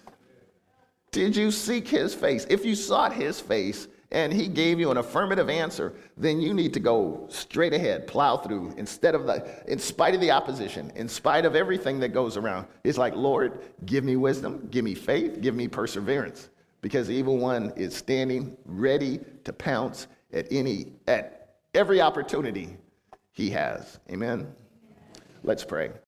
Did 1.12 1.36
you 1.36 1.52
seek 1.52 1.88
his 1.88 2.14
face? 2.14 2.46
If 2.50 2.66
you 2.66 2.76
sought 2.76 3.14
his 3.14 3.40
face, 3.40 3.88
and 4.12 4.34
he 4.34 4.48
gave 4.48 4.80
you 4.80 4.92
an 4.92 4.98
affirmative 4.98 5.50
answer, 5.50 5.94
then 6.18 6.42
you 6.42 6.54
need 6.54 6.74
to 6.74 6.80
go 6.80 7.26
straight 7.30 7.74
ahead, 7.74 8.08
plow 8.08 8.36
through 8.36 8.74
instead 8.78 9.16
of 9.16 9.26
the, 9.26 9.64
in 9.72 9.80
spite 9.80 10.14
of 10.14 10.20
the 10.20 10.32
opposition, 10.32 10.92
in 10.96 11.08
spite 11.08 11.46
of 11.46 11.56
everything 11.56 12.00
that 12.02 12.10
goes 12.10 12.36
around. 12.36 12.68
It's 12.84 12.98
like, 12.98 13.16
Lord, 13.16 13.62
give 13.86 14.04
me 14.04 14.18
wisdom, 14.18 14.68
give 14.70 14.84
me 14.84 14.96
faith, 14.96 15.40
give 15.42 15.56
me 15.56 15.68
perseverance, 15.68 16.50
because 16.82 17.08
the 17.08 17.14
evil 17.14 17.38
one 17.38 17.72
is 17.76 17.96
standing 17.96 18.58
ready 18.66 19.20
to 19.44 19.54
pounce 19.54 20.08
at 20.34 20.48
any, 20.52 20.94
at 21.08 21.56
every 21.74 22.02
opportunity 22.02 22.78
he 23.32 23.50
has. 23.52 24.00
Amen. 24.12 24.54
Let's 25.44 25.64
pray. 25.64 25.92